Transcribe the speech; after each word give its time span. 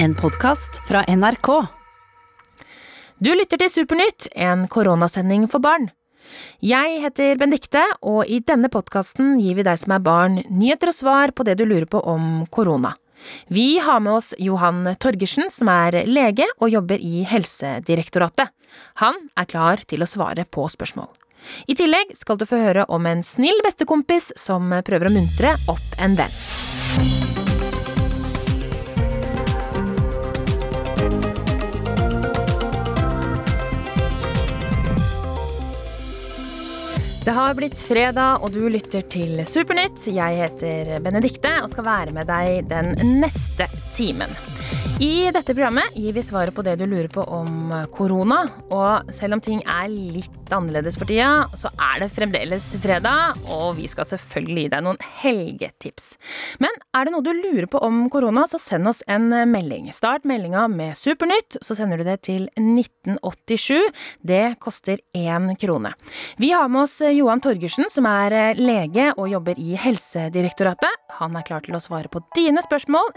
En 0.00 0.14
podkast 0.14 0.76
fra 0.86 1.02
NRK. 1.08 1.48
Du 3.18 3.32
lytter 3.34 3.58
til 3.58 3.70
Supernytt, 3.72 4.28
en 4.38 4.68
koronasending 4.70 5.48
for 5.50 5.58
barn. 5.58 5.88
Jeg 6.62 7.00
heter 7.02 7.34
Benedikte, 7.40 7.82
og 8.06 8.30
i 8.30 8.38
denne 8.38 8.70
podkasten 8.70 9.40
gir 9.42 9.58
vi 9.58 9.64
deg 9.66 9.80
som 9.80 9.96
er 9.96 10.04
barn, 10.04 10.38
nyheter 10.54 10.92
og 10.92 10.96
svar 11.00 11.34
på 11.34 11.42
det 11.48 11.56
du 11.58 11.64
lurer 11.66 11.88
på 11.90 11.98
om 11.98 12.46
korona. 12.54 12.94
Vi 13.50 13.80
har 13.82 13.98
med 14.04 14.20
oss 14.20 14.30
Johan 14.38 14.86
Torgersen, 15.02 15.50
som 15.50 15.72
er 15.74 16.04
lege 16.06 16.46
og 16.60 16.70
jobber 16.70 17.02
i 17.02 17.24
Helsedirektoratet. 17.26 18.54
Han 19.02 19.18
er 19.34 19.50
klar 19.50 19.82
til 19.82 20.06
å 20.06 20.10
svare 20.10 20.46
på 20.46 20.68
spørsmål. 20.70 21.10
I 21.66 21.74
tillegg 21.74 22.14
skal 22.14 22.38
du 22.38 22.46
få 22.46 22.62
høre 22.62 22.86
om 22.86 23.10
en 23.10 23.26
snill 23.26 23.66
bestekompis 23.66 24.30
som 24.38 24.70
prøver 24.86 25.10
å 25.10 25.16
muntre 25.18 25.56
opp 25.66 25.98
en 25.98 26.14
venn. 26.22 27.47
Det 37.28 37.34
har 37.36 37.52
blitt 37.52 37.76
fredag, 37.84 38.40
og 38.40 38.54
du 38.54 38.62
lytter 38.72 39.02
til 39.12 39.42
Supernytt. 39.44 40.06
Jeg 40.08 40.38
heter 40.38 40.94
Benedikte 41.04 41.50
og 41.60 41.68
skal 41.68 41.84
være 41.84 42.14
med 42.16 42.24
deg 42.24 42.70
den 42.70 42.94
neste 43.20 43.66
timen. 43.92 44.32
I 45.04 45.28
dette 45.28 45.52
programmet 45.52 45.92
gir 45.92 46.16
vi 46.16 46.24
svaret 46.24 46.56
på 46.56 46.64
det 46.64 46.78
du 46.80 46.86
lurer 46.88 47.10
på 47.12 47.26
om 47.28 47.74
korona. 47.92 48.40
Og 48.72 49.12
selv 49.12 49.36
om 49.36 49.44
ting 49.44 49.60
er 49.60 49.92
litt 49.92 50.37
annerledes 50.54 50.98
for 50.98 51.08
tida, 51.08 51.46
så 51.58 51.70
er 51.74 52.02
det 52.02 52.10
fremdeles 52.14 52.66
fredag, 52.82 53.38
og 53.50 53.78
vi 53.78 53.88
skal 53.90 54.08
selvfølgelig 54.08 54.64
gi 54.64 54.72
deg 54.74 54.84
noen 54.86 55.00
helgetips. 55.22 56.10
Men 56.62 56.74
er 56.96 57.06
det 57.06 57.14
noe 57.14 57.26
du 57.26 57.32
lurer 57.36 57.68
på 57.70 57.80
om 57.84 58.04
korona, 58.12 58.46
så 58.50 58.60
send 58.62 58.90
oss 58.90 59.02
en 59.10 59.30
melding. 59.50 59.90
Start 59.96 60.26
meldinga 60.28 60.66
med 60.72 60.96
Supernytt, 60.98 61.60
så 61.62 61.76
sender 61.78 62.00
du 62.00 62.06
det 62.08 62.20
til 62.28 62.48
1987. 62.56 63.88
Det 64.22 64.44
koster 64.62 65.02
én 65.16 65.50
krone. 65.60 65.94
Vi 66.38 66.52
har 66.54 66.68
med 66.72 66.86
oss 66.86 66.98
Johan 67.02 67.42
Torgersen, 67.44 67.88
som 67.92 68.08
er 68.10 68.58
lege 68.58 69.10
og 69.16 69.30
jobber 69.32 69.58
i 69.60 69.76
Helsedirektoratet. 69.78 71.04
Han 71.18 71.36
er 71.38 71.46
klar 71.46 71.64
til 71.64 71.76
å 71.76 71.82
svare 71.82 72.10
på 72.12 72.20
dine 72.36 72.62
spørsmål. 72.64 73.10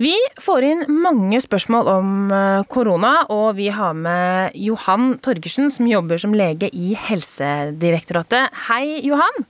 Vi 0.00 0.14
får 0.40 0.66
inn 0.68 0.84
mange 1.02 1.40
spørsmål 1.42 1.90
om 1.90 2.12
eh, 2.32 2.62
korona, 2.70 3.14
og 3.32 3.56
vi 3.58 3.68
har 3.74 3.96
med 3.96 4.56
Johan 4.58 5.18
Torgersen, 5.24 5.70
som 5.72 5.88
jobber 5.88 6.20
som 6.20 6.34
lege 6.36 6.63
i 6.72 6.94
Helsedirektoratet. 6.98 8.54
Hei, 8.68 9.00
Johan. 9.04 9.44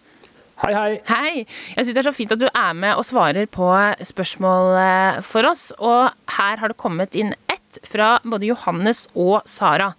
Hei, 0.63 0.71
hei. 0.73 0.91
Hei. 1.09 1.33
Jeg 1.75 1.83
syns 1.83 1.95
det 1.97 2.01
er 2.05 2.07
så 2.07 2.15
fint 2.15 2.33
at 2.33 2.41
du 2.41 2.47
er 2.47 2.75
med 2.79 2.95
og 2.95 3.05
svarer 3.07 3.49
på 3.51 3.69
spørsmål 4.07 4.77
eh, 4.79 5.21
for 5.27 5.49
oss. 5.51 5.69
Og 5.77 6.15
her 6.39 6.63
har 6.63 6.71
det 6.71 6.79
kommet 6.81 7.19
inn 7.19 7.35
ett 7.51 7.81
fra 7.85 8.17
både 8.23 8.49
Johannes 8.53 9.09
og 9.13 9.43
Sara. 9.51 9.93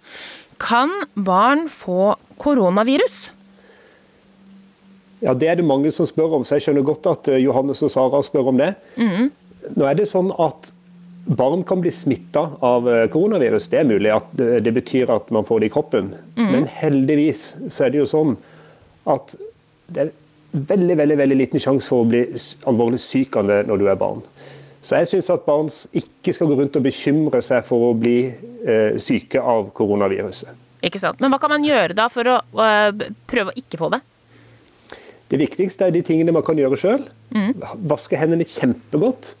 Kan 0.62 0.92
barn 1.14 1.66
få 1.68 2.16
koronavirus? 2.40 3.26
Ja, 5.20 5.34
Det 5.34 5.48
er 5.48 5.60
det 5.60 5.64
mange 5.64 5.90
som 5.92 6.08
spør 6.08 6.38
om, 6.38 6.44
så 6.44 6.56
jeg 6.56 6.66
skjønner 6.66 6.84
godt 6.86 7.06
at 7.12 7.28
eh, 7.32 7.42
Johannes 7.44 7.84
og 7.84 7.92
Sara 7.92 8.22
spør 8.24 8.52
om 8.52 8.60
det. 8.60 8.72
Mm. 8.96 9.30
Nå 9.76 9.86
er 9.88 9.96
det 9.98 10.08
sånn 10.08 10.32
at 10.40 10.72
Barn 11.26 11.64
kan 11.66 11.80
bli 11.82 11.90
smitta 11.90 12.44
av 12.64 12.86
eh, 12.90 13.06
koronavirus. 13.10 13.66
Det 13.72 13.80
er 13.80 13.88
mulig 13.88 14.12
at 14.14 14.28
det 14.36 14.72
betyr 14.76 15.10
at 15.14 15.32
man 15.34 15.46
får 15.46 15.62
det 15.62 15.70
i 15.70 15.74
kroppen. 15.74 16.12
Mm. 16.36 16.52
Men 16.52 16.68
heldigvis 16.70 17.48
så 17.66 17.86
er 17.86 17.94
det 17.94 18.04
jo 18.04 18.10
sånn 18.10 18.36
at 19.10 19.34
det 19.90 20.06
er 20.06 20.14
veldig 20.56 20.96
veldig, 20.98 21.16
veldig 21.18 21.38
liten 21.38 21.62
sjanse 21.62 21.90
for 21.90 22.04
å 22.04 22.08
bli 22.08 22.22
alvorlig 22.68 23.00
syk 23.02 23.36
av 23.40 23.50
det 23.50 23.58
når 23.68 23.82
du 23.82 23.88
er 23.90 23.98
barn. 24.00 24.22
Så 24.86 25.00
jeg 25.00 25.10
syns 25.10 25.30
at 25.34 25.46
barn 25.46 25.68
ikke 25.98 26.34
skal 26.34 26.50
gå 26.50 26.60
rundt 26.60 26.76
og 26.78 26.84
bekymre 26.86 27.40
seg 27.42 27.64
for 27.66 27.88
å 27.88 27.94
bli 27.98 28.18
eh, 28.30 28.98
syke 29.02 29.42
av 29.42 29.72
koronaviruset. 29.76 30.62
Ikke 30.86 31.00
sant. 31.02 31.18
Men 31.22 31.32
hva 31.32 31.40
kan 31.42 31.50
man 31.50 31.64
gjøre 31.66 31.96
da 31.98 32.06
for 32.12 32.28
å 32.30 32.36
øh, 32.38 33.08
prøve 33.26 33.50
å 33.50 33.58
ikke 33.58 33.80
få 33.80 33.90
det? 33.96 34.00
Det 35.26 35.40
viktigste 35.40 35.88
er 35.88 35.94
de 35.96 36.04
tingene 36.06 36.34
man 36.36 36.44
kan 36.46 36.58
gjøre 36.60 36.78
sjøl. 36.78 37.08
Mm. 37.34 37.56
Vaske 37.90 38.18
hendene 38.20 38.46
kjempegodt. 38.46 39.32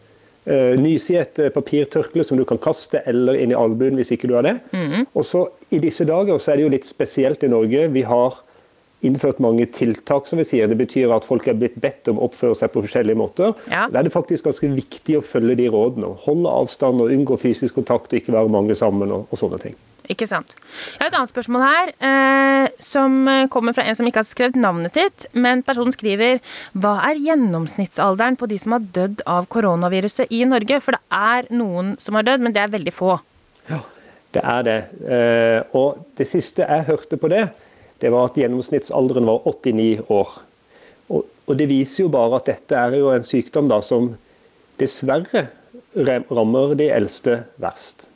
Uh, 0.46 0.76
nyse 0.78 1.10
i 1.10 1.16
et 1.18 1.40
uh, 1.42 1.50
papirtørkle 1.50 2.22
som 2.22 2.38
du 2.38 2.44
kan 2.46 2.60
kaste, 2.62 3.00
eller 3.10 3.34
inn 3.40 3.50
i 3.50 3.58
albuen 3.58 3.98
hvis 3.98 4.12
ikke 4.14 4.30
du 4.30 4.36
har 4.38 4.46
det. 4.46 4.58
Mm. 4.70 5.08
Og 5.10 5.24
så 5.26 5.46
I 5.74 5.80
disse 5.82 6.06
dager 6.06 6.38
så 6.38 6.52
er 6.52 6.60
det 6.60 6.68
jo 6.68 6.74
litt 6.76 6.86
spesielt 6.86 7.42
i 7.42 7.50
Norge. 7.50 7.88
Vi 7.90 8.04
har 8.06 8.38
innført 9.06 9.40
mange 9.42 9.66
tiltak, 9.74 10.28
som 10.28 10.40
vi 10.40 10.46
sier. 10.46 10.70
Det 10.70 10.78
betyr 10.78 11.12
at 11.14 11.26
folk 11.26 11.46
er 11.50 11.58
blitt 11.58 11.76
bedt 11.82 12.08
om 12.10 12.20
å 12.20 12.28
oppføre 12.30 12.56
seg 12.58 12.72
på 12.74 12.84
forskjellige 12.86 13.18
måter. 13.18 13.52
Ja. 13.70 13.86
Da 13.90 14.00
er 14.00 14.08
det 14.08 14.14
faktisk 14.14 14.48
ganske 14.48 14.70
viktig 14.72 15.18
å 15.18 15.24
følge 15.24 15.58
de 15.60 15.68
rådene. 15.72 16.14
Holde 16.24 16.54
avstand 16.62 17.02
og 17.04 17.12
unngå 17.12 17.38
fysisk 17.42 17.76
kontakt 17.80 18.12
og 18.12 18.20
ikke 18.20 18.34
være 18.36 18.52
mange 18.52 18.78
sammen 18.78 19.12
og, 19.12 19.28
og 19.30 19.42
sånne 19.42 19.60
ting. 19.62 19.76
Ikke 20.12 20.28
sant. 20.28 20.54
Jeg 20.96 21.00
har 21.00 21.10
et 21.10 21.18
annet 21.18 21.32
spørsmål 21.32 21.64
her, 21.64 21.92
eh, 22.08 22.68
som 22.82 23.18
kommer 23.52 23.76
fra 23.76 23.86
en 23.86 23.98
som 23.98 24.06
ikke 24.06 24.22
har 24.22 24.28
skrevet 24.28 24.58
navnet 24.60 24.94
sitt. 24.94 25.26
Men 25.34 25.64
personen 25.66 25.94
skriver 25.94 26.40
hva 26.78 26.96
er 27.08 27.22
gjennomsnittsalderen 27.24 28.38
på 28.38 28.48
de 28.50 28.58
som 28.62 28.76
har 28.76 28.86
dødd 28.96 29.24
av 29.26 29.48
koronaviruset 29.52 30.32
i 30.32 30.44
Norge? 30.48 30.80
For 30.84 30.96
det 30.96 31.02
er 31.10 31.50
noen 31.54 31.94
som 32.02 32.18
har 32.18 32.26
dødd, 32.28 32.46
men 32.46 32.56
det 32.56 32.62
er 32.62 32.74
veldig 32.74 32.94
få. 32.94 33.18
Ja, 33.70 33.82
det 34.36 34.42
er 34.42 34.66
det. 34.66 34.80
Eh, 35.06 35.60
og 35.78 36.04
det 36.18 36.28
siste 36.30 36.66
jeg 36.66 36.88
hørte 36.90 37.18
på 37.20 37.30
det, 37.32 37.48
det 38.02 38.12
var 38.12 38.28
at 38.28 38.36
gjennomsnittsalderen 38.38 39.28
var 39.28 39.46
89 39.48 40.06
år. 40.12 40.38
Og, 41.08 41.26
og 41.46 41.58
det 41.58 41.68
viser 41.70 42.04
jo 42.04 42.12
bare 42.12 42.40
at 42.40 42.50
dette 42.50 42.76
er 42.76 42.98
jo 42.98 43.12
en 43.14 43.26
sykdom 43.26 43.70
da 43.70 43.80
som 43.84 44.12
dessverre 44.80 45.46
rammer 45.96 46.74
de 46.76 46.90
eldste 46.92 47.40
verst. 47.62 48.10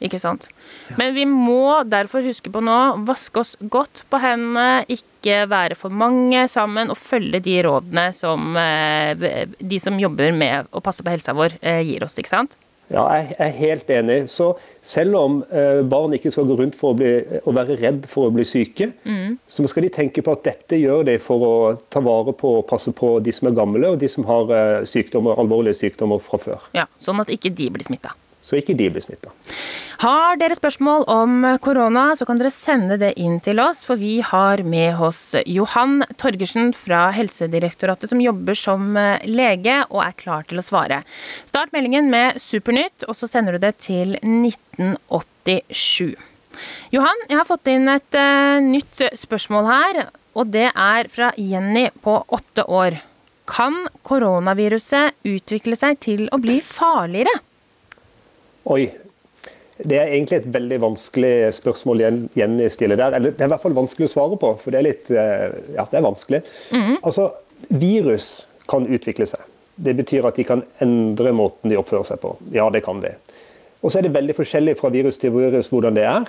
Ikke 0.00 0.20
sant. 0.20 0.48
Men 0.96 1.12
vi 1.16 1.26
må 1.28 1.82
derfor 1.84 2.24
huske 2.24 2.52
på 2.52 2.62
nå 2.64 2.78
vaske 3.08 3.42
oss 3.42 3.52
godt 3.60 4.04
på 4.08 4.20
hendene, 4.22 4.86
ikke 4.88 5.44
være 5.50 5.76
for 5.76 5.92
mange 5.92 6.46
sammen 6.48 6.92
og 6.92 6.96
følge 6.96 7.42
de 7.44 7.58
rådene 7.66 8.08
som 8.16 8.56
eh, 8.56 9.44
de 9.60 9.80
som 9.82 10.00
jobber 10.00 10.32
med 10.32 10.72
å 10.72 10.80
passe 10.84 11.04
på 11.04 11.12
helsa 11.12 11.36
vår, 11.36 11.58
eh, 11.60 11.82
gir 11.84 12.06
oss. 12.06 12.16
ikke 12.16 12.32
sant? 12.32 12.56
Ja, 12.90 13.04
jeg 13.20 13.36
er 13.38 13.52
helt 13.54 13.90
enig. 13.92 14.16
Så 14.32 14.48
selv 14.82 15.18
om 15.20 15.36
eh, 15.52 15.82
barn 15.86 16.16
ikke 16.16 16.32
skal 16.32 16.48
gå 16.48 16.56
rundt 16.58 16.78
for 16.78 16.94
å, 16.94 16.98
bli, 16.98 17.12
å 17.44 17.54
være 17.54 17.76
redd 17.78 18.08
for 18.10 18.30
å 18.30 18.32
bli 18.34 18.46
syke, 18.48 18.88
mm. 19.04 19.36
så 19.52 19.68
skal 19.70 19.86
de 19.86 19.92
tenke 20.00 20.24
på 20.26 20.32
at 20.34 20.48
dette 20.48 20.80
gjør 20.80 21.04
de 21.12 21.18
for 21.22 21.44
å 21.44 21.52
ta 21.92 22.00
vare 22.02 22.34
på 22.40 22.56
og 22.62 22.66
passe 22.72 22.90
på 22.96 23.18
de 23.20 23.36
som 23.36 23.52
er 23.52 23.60
gamle 23.60 23.92
og 23.92 24.00
de 24.00 24.08
som 24.10 24.24
har 24.32 24.82
sykdommer, 24.88 25.38
alvorlige 25.44 25.82
sykdommer 25.84 26.24
fra 26.24 26.40
før. 26.40 26.66
Ja, 26.80 26.88
Sånn 27.04 27.20
at 27.20 27.30
ikke 27.30 27.52
de 27.52 27.68
blir 27.76 27.86
smitta 27.86 28.16
så 28.50 28.58
ikke 28.58 28.74
de 28.78 28.88
blir 28.90 29.04
smitta. 29.04 29.30
Har 30.02 30.38
dere 30.40 30.56
spørsmål 30.56 31.04
om 31.12 31.44
korona, 31.62 32.10
så 32.16 32.26
kan 32.26 32.38
dere 32.40 32.50
sende 32.54 32.96
det 33.00 33.12
inn 33.20 33.36
til 33.44 33.60
oss, 33.62 33.84
for 33.86 34.00
vi 34.00 34.18
har 34.24 34.62
med 34.66 34.98
oss 34.98 35.36
Johan 35.46 36.00
Torgersen 36.20 36.72
fra 36.76 37.10
Helsedirektoratet, 37.14 38.10
som 38.10 38.22
jobber 38.22 38.58
som 38.58 38.96
eh, 38.98 39.20
lege 39.28 39.82
og 39.90 40.02
er 40.06 40.16
klar 40.18 40.48
til 40.48 40.62
å 40.62 40.64
svare. 40.64 41.02
Start 41.48 41.74
meldingen 41.76 42.10
med 42.10 42.40
Supernytt, 42.40 43.06
og 43.06 43.18
så 43.18 43.28
sender 43.30 43.56
du 43.56 43.62
det 43.62 43.76
til 43.84 44.16
1987. 44.18 46.16
Johan, 46.92 47.22
jeg 47.28 47.38
har 47.38 47.46
fått 47.48 47.70
inn 47.72 47.88
et 47.88 48.16
uh, 48.18 48.58
nytt 48.64 49.04
spørsmål 49.16 49.68
her, 49.70 50.00
og 50.36 50.50
det 50.54 50.68
er 50.70 51.12
fra 51.12 51.30
Jenny 51.38 51.86
på 52.04 52.16
åtte 52.28 52.66
år. 52.66 52.98
Kan 53.50 53.82
koronaviruset 54.06 55.16
utvikle 55.26 55.76
seg 55.78 56.00
til 56.02 56.26
å 56.32 56.40
bli 56.42 56.60
farligere? 56.64 57.32
Oi. 58.64 58.90
Det 59.80 59.96
er 59.96 60.10
egentlig 60.12 60.42
et 60.42 60.48
veldig 60.52 60.78
vanskelig 60.82 61.54
spørsmål 61.56 62.02
Jenny 62.36 62.66
stiller 62.68 62.98
der. 63.00 63.16
Eller 63.16 63.32
det 63.32 63.40
er 63.40 63.48
i 63.48 63.52
hvert 63.54 63.62
fall 63.62 63.76
vanskelig 63.78 64.10
å 64.10 64.12
svare 64.12 64.36
på, 64.40 64.52
for 64.60 64.74
det 64.74 64.80
er 64.80 64.88
litt 64.90 65.12
eh, 65.14 65.46
Ja, 65.78 65.86
det 65.88 66.00
er 66.00 66.04
vanskelig. 66.04 66.42
Mm. 66.74 66.98
Altså, 67.00 67.30
virus 67.80 68.28
kan 68.68 68.84
utvikle 68.84 69.28
seg. 69.30 69.46
Det 69.80 69.96
betyr 69.96 70.28
at 70.28 70.36
de 70.36 70.44
kan 70.44 70.66
endre 70.84 71.32
måten 71.32 71.72
de 71.72 71.80
oppfører 71.80 72.10
seg 72.10 72.20
på. 72.20 72.34
Ja, 72.52 72.68
det 72.72 72.84
kan 72.84 73.00
de. 73.00 73.14
Og 73.80 73.88
så 73.88 74.00
er 74.00 74.06
det 74.06 74.14
veldig 74.18 74.36
forskjellig 74.36 74.76
fra 74.76 74.92
virus 74.92 75.16
til 75.20 75.32
virus 75.32 75.72
hvordan 75.72 75.96
det 75.96 76.04
er. 76.04 76.28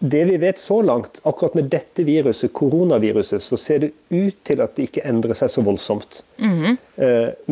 Det 0.00 0.22
vi 0.30 0.36
vet 0.40 0.56
så 0.56 0.78
langt, 0.80 1.18
akkurat 1.28 1.56
med 1.58 1.66
dette 1.68 2.06
viruset, 2.06 2.54
koronaviruset, 2.56 3.42
så 3.44 3.58
ser 3.60 3.82
det 3.82 3.90
ut 4.08 4.38
til 4.48 4.62
at 4.64 4.72
det 4.78 4.86
ikke 4.88 5.02
endrer 5.04 5.36
seg 5.36 5.50
så 5.52 5.64
voldsomt. 5.66 6.22
Mm. 6.40 6.78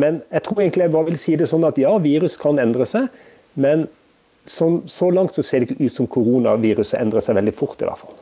Men 0.01 0.23
jeg 0.31 0.45
tror 0.47 0.63
egentlig 0.63 0.87
jeg 0.87 0.93
bare 0.95 1.09
vil 1.11 1.19
si 1.21 1.35
det 1.37 1.49
sånn 1.51 1.67
at 1.67 1.77
ja, 1.77 1.91
virus 2.01 2.39
kan 2.41 2.57
endre 2.63 2.87
seg. 2.89 3.11
Men 3.53 3.87
så, 4.49 4.81
så 4.89 5.09
langt 5.13 5.35
så 5.37 5.43
ser 5.45 5.61
det 5.61 5.69
ikke 5.69 5.85
ut 5.85 5.93
som 5.93 6.07
koronaviruset 6.09 6.97
endrer 6.99 7.23
seg 7.23 7.37
veldig 7.37 7.53
fort, 7.53 7.81
i 7.81 7.87
hvert 7.87 8.01
fall. 8.01 8.15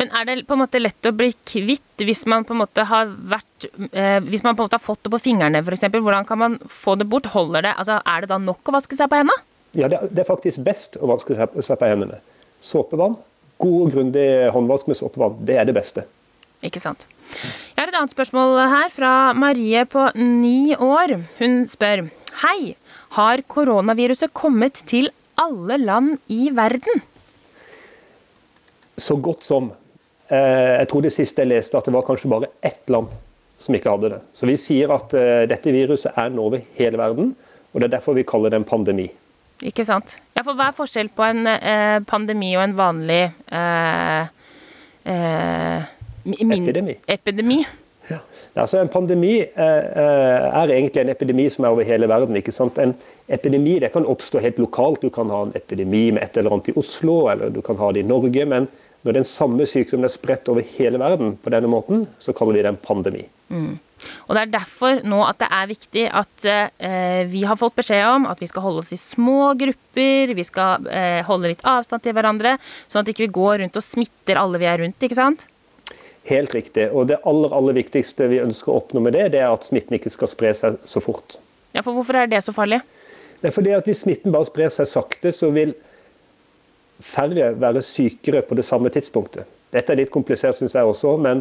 Men 0.00 0.10
er 0.16 0.26
det 0.28 0.34
på 0.48 0.56
en 0.56 0.62
måte 0.62 0.80
lett 0.80 1.08
å 1.08 1.12
bli 1.16 1.30
kvitt 1.46 2.04
hvis 2.04 2.24
man 2.30 2.44
på 2.44 2.54
en 2.54 2.62
måte 2.62 2.84
har 2.88 3.08
vært 3.08 3.66
eh, 3.92 4.18
Hvis 4.24 4.42
man 4.42 4.56
på 4.56 4.64
en 4.64 4.66
måte 4.66 4.78
har 4.80 4.82
fått 4.82 5.04
det 5.06 5.12
på 5.14 5.20
fingrene, 5.22 5.62
f.eks. 5.62 5.86
Hvordan 5.94 6.26
kan 6.28 6.40
man 6.40 6.58
få 6.66 6.96
det 7.00 7.06
bort? 7.10 7.30
Holder 7.34 7.68
det? 7.68 7.74
Altså, 7.78 8.00
er 8.04 8.24
det 8.24 8.32
da 8.32 8.40
nok 8.42 8.68
å 8.68 8.76
vaske 8.76 8.98
seg 8.98 9.10
på 9.10 9.20
hendene? 9.20 9.46
Ja, 9.78 9.86
det, 9.88 10.18
er 10.18 10.26
faktisk 10.26 10.64
best 10.66 10.98
å 10.98 11.08
vaske 11.12 11.36
seg 11.38 11.76
på 11.78 11.88
hendene. 11.88 12.18
Såpevann. 12.64 13.16
God 13.60 13.86
og 13.86 13.94
grundig 13.94 14.26
håndvask 14.54 14.88
med 14.90 14.98
såpevann. 14.98 15.38
Det 15.46 15.60
er 15.60 15.68
det 15.68 15.76
beste. 15.76 16.04
Ikke 16.66 16.82
sant. 16.82 17.06
Jeg 17.30 17.78
har 17.78 17.88
et 17.88 17.96
annet 17.96 18.12
spørsmål 18.12 18.58
her 18.72 18.90
fra 18.92 19.12
Marie 19.38 19.84
på 19.88 20.08
ni 20.18 20.74
år. 20.74 21.20
Hun 21.38 21.62
spør 21.70 22.08
Hei! 22.40 22.74
Har 23.18 23.42
koronaviruset 23.52 24.30
kommet 24.32 24.78
til 24.88 25.10
alle 25.36 25.76
land 25.76 26.14
i 26.32 26.46
verden? 26.56 27.02
Så 28.96 29.16
godt 29.20 29.44
som. 29.44 29.66
Eh, 30.30 30.78
jeg 30.78 30.88
tror 30.88 31.04
det 31.04 31.10
siste 31.12 31.44
jeg 31.44 31.50
leste 31.50 31.76
at 31.76 31.84
det 31.84 31.92
var 31.92 32.06
kanskje 32.06 32.30
bare 32.32 32.48
ett 32.64 32.88
land 32.88 33.12
som 33.60 33.76
ikke 33.76 33.92
hadde 33.92 34.12
det. 34.14 34.20
Så 34.32 34.48
vi 34.48 34.56
sier 34.56 34.94
at 34.94 35.12
eh, 35.20 35.42
dette 35.50 35.74
viruset 35.74 36.16
er 36.16 36.32
nå 36.32 36.46
over 36.48 36.64
hele 36.78 37.02
verden, 37.02 37.34
og 37.74 37.76
det 37.76 37.90
er 37.90 37.94
derfor 37.98 38.16
vi 38.16 38.24
kaller 38.24 38.54
det 38.54 38.62
en 38.62 38.68
pandemi. 38.70 39.10
Ikke 39.60 39.84
sant. 39.84 40.16
Ja, 40.32 40.40
for 40.40 40.56
hva 40.56 40.70
er 40.70 40.78
forskjell 40.80 41.12
på 41.12 41.26
en 41.28 41.44
eh, 41.44 41.98
pandemi 42.08 42.54
og 42.56 42.64
en 42.64 42.76
vanlig 42.78 43.20
eh, 43.52 44.32
eh, 45.12 45.92
epidemi. 46.24 46.96
epidemi? 47.04 47.60
Altså 48.58 48.80
En 48.80 48.90
pandemi 48.90 49.36
eh, 49.40 49.48
er 49.62 50.72
egentlig 50.74 51.04
en 51.04 51.12
epidemi 51.12 51.48
som 51.52 51.64
er 51.64 51.74
over 51.74 51.86
hele 51.86 52.08
verden. 52.10 52.36
ikke 52.36 52.54
sant? 52.54 52.78
En 52.78 52.94
epidemi 53.28 53.78
det 53.78 53.92
kan 53.94 54.06
oppstå 54.06 54.42
helt 54.42 54.58
lokalt. 54.58 55.02
Du 55.02 55.10
kan 55.10 55.30
ha 55.30 55.44
en 55.46 55.54
epidemi 55.54 56.10
med 56.10 56.22
et 56.22 56.36
eller 56.36 56.56
annet 56.56 56.72
i 56.72 56.76
Oslo, 56.76 57.28
eller 57.30 57.50
du 57.50 57.60
kan 57.62 57.78
ha 57.78 57.92
det 57.92 58.02
i 58.02 58.08
Norge. 58.08 58.46
Men 58.46 58.66
når 59.06 59.20
den 59.20 59.28
samme 59.28 59.66
sykdommen 59.68 60.08
er 60.08 60.12
spredt 60.12 60.48
over 60.52 60.66
hele 60.76 60.98
verden 61.00 61.36
på 61.40 61.52
denne 61.54 61.70
måten, 61.70 62.08
så 62.18 62.34
kaller 62.36 62.58
vi 62.58 62.64
det 62.66 62.72
en 62.74 62.82
pandemi. 62.82 63.22
Mm. 63.48 63.78
Og 64.28 64.34
Det 64.34 64.42
er 64.42 64.52
derfor 64.52 65.00
nå 65.04 65.20
at 65.26 65.40
det 65.42 65.48
er 65.52 65.70
viktig 65.70 66.04
at 66.08 66.44
eh, 66.48 67.22
vi 67.28 67.42
har 67.44 67.58
fått 67.60 67.76
beskjed 67.76 68.04
om 68.08 68.28
at 68.30 68.40
vi 68.40 68.48
skal 68.48 68.64
holde 68.64 68.84
oss 68.84 68.92
i 68.96 69.00
små 69.00 69.52
grupper, 69.60 70.34
vi 70.36 70.46
skal 70.46 70.86
eh, 70.88 71.20
holde 71.26 71.52
litt 71.52 71.64
avstand 71.68 72.04
til 72.04 72.16
hverandre, 72.16 72.56
sånn 72.88 73.02
at 73.02 73.10
vi 73.10 73.16
ikke 73.16 73.34
går 73.36 73.60
rundt 73.64 73.76
og 73.76 73.84
smitter 73.84 74.40
alle 74.40 74.60
vi 74.62 74.70
er 74.70 74.80
rundt. 74.84 75.02
ikke 75.04 75.18
sant? 75.18 75.46
Helt 76.28 76.54
riktig. 76.54 76.90
Og 76.92 77.08
det 77.08 77.20
aller, 77.26 77.52
aller 77.56 77.76
viktigste 77.78 78.28
vi 78.30 78.42
ønsker 78.42 78.72
å 78.72 78.80
oppnå 78.82 79.02
med 79.04 79.16
det, 79.16 79.30
det 79.34 79.40
er 79.40 79.52
at 79.52 79.64
smitten 79.66 79.96
ikke 79.96 80.12
skal 80.12 80.30
spre 80.30 80.52
seg 80.56 80.76
så 80.88 81.02
fort. 81.02 81.38
Ja, 81.74 81.82
for 81.82 81.94
Hvorfor 81.96 82.18
er 82.20 82.28
det 82.30 82.42
så 82.44 82.52
farlig? 82.52 82.82
Det 83.40 83.48
er 83.48 83.56
fordi 83.56 83.72
at 83.72 83.86
Hvis 83.88 84.02
smitten 84.04 84.34
bare 84.34 84.48
sprer 84.48 84.72
seg 84.74 84.88
sakte, 84.90 85.32
så 85.32 85.48
vil 85.54 85.72
færre 87.00 87.54
være 87.56 87.82
sykere 87.82 88.42
på 88.44 88.58
det 88.58 88.66
samme 88.68 88.92
tidspunktet. 88.92 89.48
Dette 89.72 89.92
er 89.92 90.02
litt 90.02 90.12
komplisert, 90.12 90.58
syns 90.58 90.74
jeg 90.74 90.84
også, 90.84 91.14
men 91.16 91.40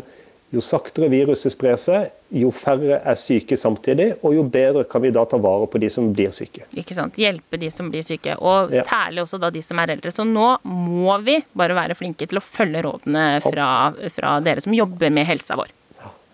jo 0.49 0.61
saktere 0.65 1.09
viruset 1.11 1.53
sprer 1.53 1.77
seg, 1.77 2.09
jo 2.33 2.49
færre 2.53 2.97
er 2.97 3.17
syke 3.17 3.57
samtidig, 3.57 4.11
og 4.25 4.33
jo 4.33 4.45
bedre 4.49 4.83
kan 4.89 5.03
vi 5.03 5.11
da 5.13 5.23
ta 5.29 5.37
vare 5.41 5.67
på 5.69 5.81
de 5.81 5.89
som 5.93 6.07
blir 6.13 6.33
syke. 6.33 6.65
Ikke 6.77 6.97
sant. 6.97 7.17
Hjelpe 7.21 7.59
de 7.61 7.69
som 7.73 7.91
blir 7.93 8.05
syke, 8.05 8.33
og 8.37 8.73
ja. 8.73 8.83
særlig 8.87 9.23
også 9.25 9.39
da 9.41 9.51
de 9.53 9.61
som 9.65 9.81
er 9.81 9.93
eldre. 9.95 10.13
Så 10.13 10.25
nå 10.25 10.47
må 10.65 11.19
vi 11.25 11.37
bare 11.57 11.77
være 11.77 11.97
flinke 11.97 12.29
til 12.29 12.41
å 12.41 12.45
følge 12.45 12.83
rådene 12.85 13.25
fra, 13.45 13.69
fra 14.13 14.37
dere 14.45 14.65
som 14.65 14.73
jobber 14.73 15.13
med 15.13 15.29
helsa 15.29 15.57
vår. 15.59 15.73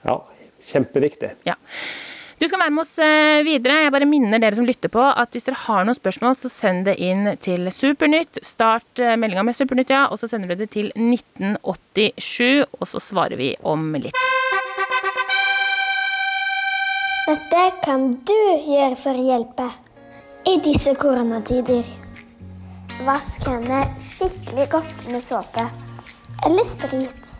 Ja, 0.06 0.20
kjempeviktig. 0.72 1.36
Ja. 1.48 1.60
Du 2.36 2.48
skal 2.50 2.60
være 2.60 2.74
med 2.76 2.84
oss 2.84 2.98
eh, 3.00 3.46
videre. 3.48 3.78
Jeg 3.86 3.94
bare 3.96 4.08
minner 4.10 4.42
dere 4.44 4.58
som 4.58 4.66
lytter 4.68 4.92
på 4.92 5.00
at 5.00 5.32
hvis 5.32 5.48
dere 5.48 5.62
har 5.62 5.86
noen 5.88 5.96
spørsmål, 5.96 6.36
så 6.36 6.52
send 6.52 6.84
det 6.90 6.98
inn 7.00 7.30
til 7.40 7.70
Supernytt. 7.72 8.42
Start 8.44 9.00
eh, 9.00 9.16
meldinga 9.16 9.46
med 9.48 9.56
Supernytt, 9.56 9.94
ja, 9.94 10.06
og 10.12 10.20
så 10.20 10.28
sender 10.28 10.52
du 10.52 10.66
det 10.66 10.74
til 10.76 10.92
1987, 11.00 12.66
og 12.76 12.90
så 12.92 13.00
svarer 13.00 13.40
vi 13.40 13.54
om 13.64 13.94
litt. 13.96 14.20
Dette 17.26 17.62
kan 17.86 18.12
du 18.28 18.42
gjøre 18.68 18.98
for 19.00 19.16
å 19.16 19.28
hjelpe 19.32 19.70
i 20.52 20.58
disse 20.66 20.92
koronatider. 21.00 21.88
Vask 23.08 23.48
hendene 23.48 23.80
skikkelig 24.04 24.68
godt 24.76 25.08
med 25.12 25.24
såpe 25.24 25.64
eller 26.46 26.68
sprit. 26.68 27.40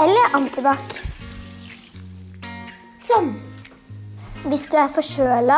Eller 0.00 0.34
antibac. 0.38 0.96
Sånn. 3.04 3.47
Hvis 4.46 4.68
du 4.70 4.76
er 4.78 4.86
forkjøla 4.94 5.56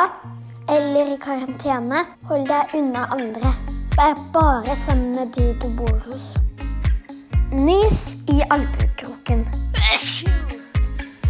eller 0.73 1.11
i 1.13 1.17
karantene, 1.21 1.99
hold 2.29 2.47
deg 2.49 2.71
unna 2.79 3.03
andre. 3.13 3.51
Vær 3.93 4.15
bare 4.33 4.77
sammen 4.79 5.11
med 5.13 5.35
de 5.35 5.51
du 5.61 5.67
bor 5.77 5.99
hos. 6.07 6.31
Nys 7.53 8.01
i 8.33 8.39
albuekroken. 8.47 9.45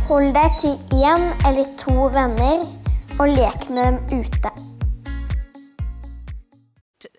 Hold 0.07 0.31
deg 0.37 0.61
til 0.63 0.77
én 0.95 1.27
eller 1.49 1.73
to 1.81 2.07
venner 2.15 2.63
og 3.19 3.35
lek 3.35 3.67
med 3.71 3.99
dem 3.99 4.23
ute. 4.23 4.53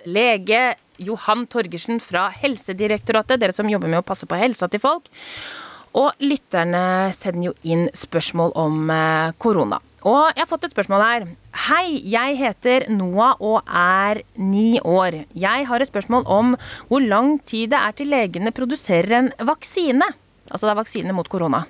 Lege 0.08 0.62
Johan 1.02 1.44
Torgersen 1.52 2.00
fra 2.00 2.30
Helsedirektoratet, 2.32 3.42
dere 3.42 3.56
som 3.56 3.70
jobber 3.70 3.92
med 3.92 4.00
å 4.00 4.08
passe 4.08 4.30
på 4.30 4.40
helsa 4.40 4.72
til 4.72 4.80
folk. 4.80 5.12
Og 5.98 6.24
lytterne 6.24 7.12
sender 7.16 7.50
jo 7.50 7.56
inn 7.68 7.90
spørsmål 7.98 8.54
om 8.60 8.92
eh, 8.94 9.34
korona. 9.42 9.82
Og 10.08 10.32
jeg 10.34 10.42
har 10.42 10.50
fått 10.50 10.64
et 10.66 10.74
spørsmål 10.74 11.04
her. 11.04 11.26
Hei, 11.68 12.00
jeg 12.10 12.38
heter 12.40 12.88
Noah 12.90 13.36
og 13.44 13.68
er 13.68 14.24
ni 14.40 14.80
år. 14.80 15.20
Jeg 15.38 15.68
har 15.70 15.84
et 15.84 15.92
spørsmål 15.92 16.26
om 16.26 16.56
hvor 16.90 17.04
lang 17.04 17.36
tid 17.46 17.74
det 17.76 17.82
er 17.82 17.98
til 17.98 18.10
legene 18.10 18.56
produserer 18.56 19.18
en 19.20 19.30
vaksine. 19.46 20.08
Altså 20.50 20.66
det 20.66 20.74
er 20.74 20.82
vaksine 20.82 21.16
mot 21.16 21.30
korona. 21.30 21.66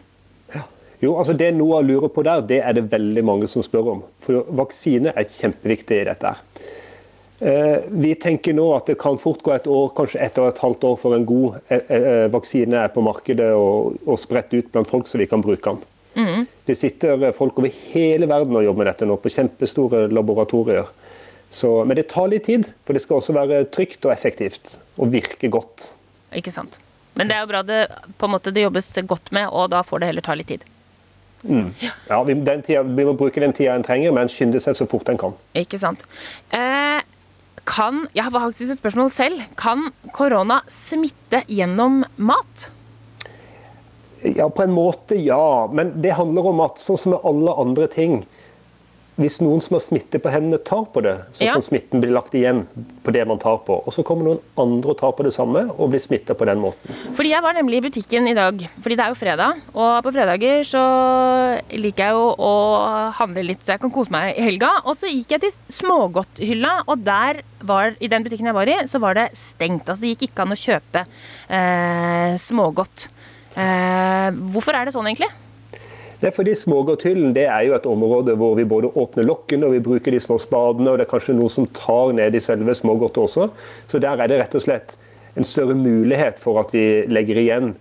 Jo, 1.01 1.15
altså 1.17 1.33
Det 1.33 1.49
Noah 1.57 1.81
lurer 1.81 2.11
på 2.13 2.21
der, 2.21 2.43
det 2.45 2.59
er 2.61 2.75
det 2.77 2.91
veldig 2.91 3.23
mange 3.25 3.47
som 3.49 3.63
spør 3.65 3.95
om. 3.95 4.03
For 4.21 4.45
vaksine 4.53 5.09
er 5.17 5.25
kjempeviktig 5.25 5.97
i 5.97 6.05
dette. 6.05 6.29
her. 6.29 6.77
Eh, 7.41 7.77
vi 7.89 8.13
tenker 8.21 8.53
nå 8.53 8.67
at 8.75 8.91
det 8.91 8.99
kan 9.01 9.17
fort 9.17 9.41
gå 9.41 9.53
et 9.55 9.65
år, 9.65 9.87
kanskje 9.97 10.19
ett 10.21 10.35
og 10.37 10.51
et 10.51 10.59
halvt 10.61 10.83
år 10.91 10.97
før 11.01 11.15
en 11.15 11.23
god 11.25 11.55
eh, 11.73 11.87
eh, 11.97 12.25
vaksine 12.29 12.83
er 12.83 12.91
på 12.93 13.01
markedet 13.01 13.47
og, 13.57 13.95
og 14.05 14.19
spredt 14.21 14.53
ut 14.53 14.69
blant 14.69 14.89
folk, 14.89 15.09
så 15.09 15.17
vi 15.17 15.25
kan 15.29 15.41
bruke 15.41 15.73
den. 15.73 15.79
Mm. 16.21 16.45
Det 16.67 16.75
sitter 16.77 17.31
folk 17.33 17.57
over 17.57 17.73
hele 17.93 18.27
verden 18.29 18.59
og 18.59 18.65
jobber 18.67 18.83
med 18.83 18.91
dette 18.91 19.07
nå, 19.09 19.17
på 19.17 19.31
kjempestore 19.33 20.03
laboratorier. 20.13 20.91
Så, 21.49 21.71
men 21.81 21.97
det 21.97 22.11
tar 22.11 22.29
litt 22.29 22.45
tid, 22.45 22.69
for 22.85 22.93
det 22.93 23.01
skal 23.01 23.17
også 23.17 23.33
være 23.35 23.63
trygt 23.73 24.05
og 24.05 24.13
effektivt 24.13 24.77
og 25.01 25.09
virke 25.15 25.49
godt. 25.51 25.89
Ikke 26.37 26.53
sant. 26.53 26.77
Men 27.17 27.27
det 27.27 27.35
er 27.35 27.41
jo 27.41 27.49
bra 27.49 27.63
det 27.65 27.81
måte 28.29 28.53
det 28.53 28.67
jobbes 28.67 28.93
godt 29.09 29.33
med, 29.33 29.49
og 29.49 29.71
da 29.73 29.81
får 29.83 30.03
det 30.03 30.11
heller 30.11 30.27
ta 30.29 30.37
litt 30.37 30.53
tid. 30.53 30.67
Mm. 31.41 31.71
Ja, 32.05 32.21
vi, 32.23 32.35
tida, 32.37 32.83
vi, 32.85 33.05
må 33.07 33.15
bruke 33.17 33.41
den 33.41 33.53
tida 33.57 33.73
en 33.73 33.85
trenger, 33.85 34.13
men 34.13 34.29
skynde 34.29 34.61
seg 34.61 34.77
så 34.77 34.85
fort 34.85 35.09
en 35.09 35.19
kan. 35.19 35.33
Ikke 35.57 35.79
sant. 35.81 36.05
Eh, 36.53 37.01
kan, 37.71 38.05
jeg 38.15 38.27
har 38.27 38.35
faktisk 38.35 38.73
et 38.73 38.81
spørsmål 38.81 39.11
selv. 39.13 39.41
Kan 39.59 39.89
korona 40.15 40.61
smitte 40.71 41.43
gjennom 41.47 42.01
mat? 42.19 42.67
Ja, 44.21 44.49
på 44.49 44.65
en 44.65 44.75
måte, 44.75 45.17
ja. 45.17 45.67
Men 45.73 45.95
det 46.03 46.17
handler 46.19 46.51
om 46.51 46.61
at 46.65 46.81
sånn 46.81 46.99
som 46.99 47.15
med 47.15 47.25
alle 47.27 47.55
andre 47.63 47.87
ting 47.91 48.21
Hvis 49.21 49.37
noen 49.43 49.61
som 49.61 49.77
har 49.77 49.83
smitte 49.83 50.19
på 50.21 50.31
hendene, 50.33 50.57
tar 50.65 50.87
på 50.93 51.03
det, 51.05 51.13
så 51.37 51.45
ja. 51.45 51.55
kan 51.55 51.65
smitten 51.65 52.01
bli 52.01 52.09
lagt 52.13 52.33
igjen 52.37 52.63
på 53.05 53.13
det 53.13 53.21
man 53.29 53.39
tar 53.41 53.59
på. 53.67 53.77
Og 53.85 53.93
så 53.93 54.05
kommer 54.05 54.25
noen 54.25 54.41
andre 54.61 54.95
og 54.95 54.97
tar 55.01 55.13
på 55.17 55.25
det 55.27 55.33
samme 55.35 55.67
og 55.75 55.91
blir 55.93 56.01
smitta 56.01 56.35
på 56.37 56.47
den 56.49 56.61
måten. 56.63 56.95
Fordi 57.17 57.31
Jeg 57.31 57.45
var 57.45 57.55
nemlig 57.55 57.79
i 57.79 57.83
butikken 57.85 58.27
i 58.27 58.35
dag, 58.35 58.65
fordi 58.81 58.97
det 58.97 59.05
er 59.05 59.13
jo 59.13 59.19
fredag. 59.19 59.61
Og 59.71 59.91
på 60.03 60.13
fredager 60.15 60.65
så 60.67 60.81
liker 61.71 62.09
jeg 62.09 62.17
jo 62.17 62.25
å 62.49 62.55
handle 63.21 63.45
litt 63.45 63.63
så 63.63 63.75
jeg 63.75 63.83
kan 63.85 63.93
kose 63.93 64.13
meg 64.13 64.33
i 64.33 64.47
helga. 64.49 64.73
Og 64.83 64.97
så 64.97 65.11
gikk 65.11 65.37
jeg 65.37 65.45
til 65.45 65.55
smågodthylla, 65.77 66.73
og 66.89 67.05
der 67.05 67.43
var, 67.61 67.95
i 68.01 68.09
den 68.11 68.25
butikken 68.25 68.49
jeg 68.49 68.57
var 68.57 68.69
i, 68.69 68.79
så 68.89 68.99
var 69.01 69.17
det 69.17 69.29
stengt. 69.37 69.87
Altså 69.87 70.03
Det 70.03 70.15
gikk 70.15 70.31
ikke 70.31 70.45
an 70.45 70.55
å 70.55 70.59
kjøpe 70.59 71.05
eh, 71.05 72.33
smågodt. 72.41 73.07
Eh, 73.55 74.29
hvorfor 74.53 74.77
er 74.77 74.87
det 74.87 74.95
sånn, 74.95 75.07
egentlig? 75.11 75.29
Det 76.21 76.29
er 76.29 76.33
fordi 76.35 76.53
Smågodthyllen 76.53 77.31
det 77.33 77.47
er 77.49 77.63
jo 77.65 77.73
et 77.73 77.85
område 77.89 78.35
hvor 78.37 78.53
vi 78.57 78.65
både 78.69 78.91
åpner 78.93 79.25
lokkene 79.25 79.65
og 79.65 79.73
vi 79.73 79.85
bruker 79.85 80.13
de 80.13 80.19
små 80.21 80.37
spadene, 80.41 80.91
og 80.91 80.99
det 80.99 81.07
er 81.07 81.09
kanskje 81.09 81.33
noe 81.33 81.49
som 81.49 81.65
tar 81.73 82.13
ned 82.13 82.37
i 82.37 82.41
selve 82.43 82.75
smågodtet 82.77 83.23
også. 83.23 83.47
Så 83.89 84.01
der 84.01 84.21
er 84.21 84.29
det 84.29 84.37
rett 84.43 84.57
og 84.57 84.61
slett 84.61 84.99
en 85.35 85.47
større 85.47 85.73
mulighet 85.73 86.37
for 86.39 86.61
at 86.61 86.73
vi 86.75 86.83
legger 87.09 87.39
igjen 87.41 87.73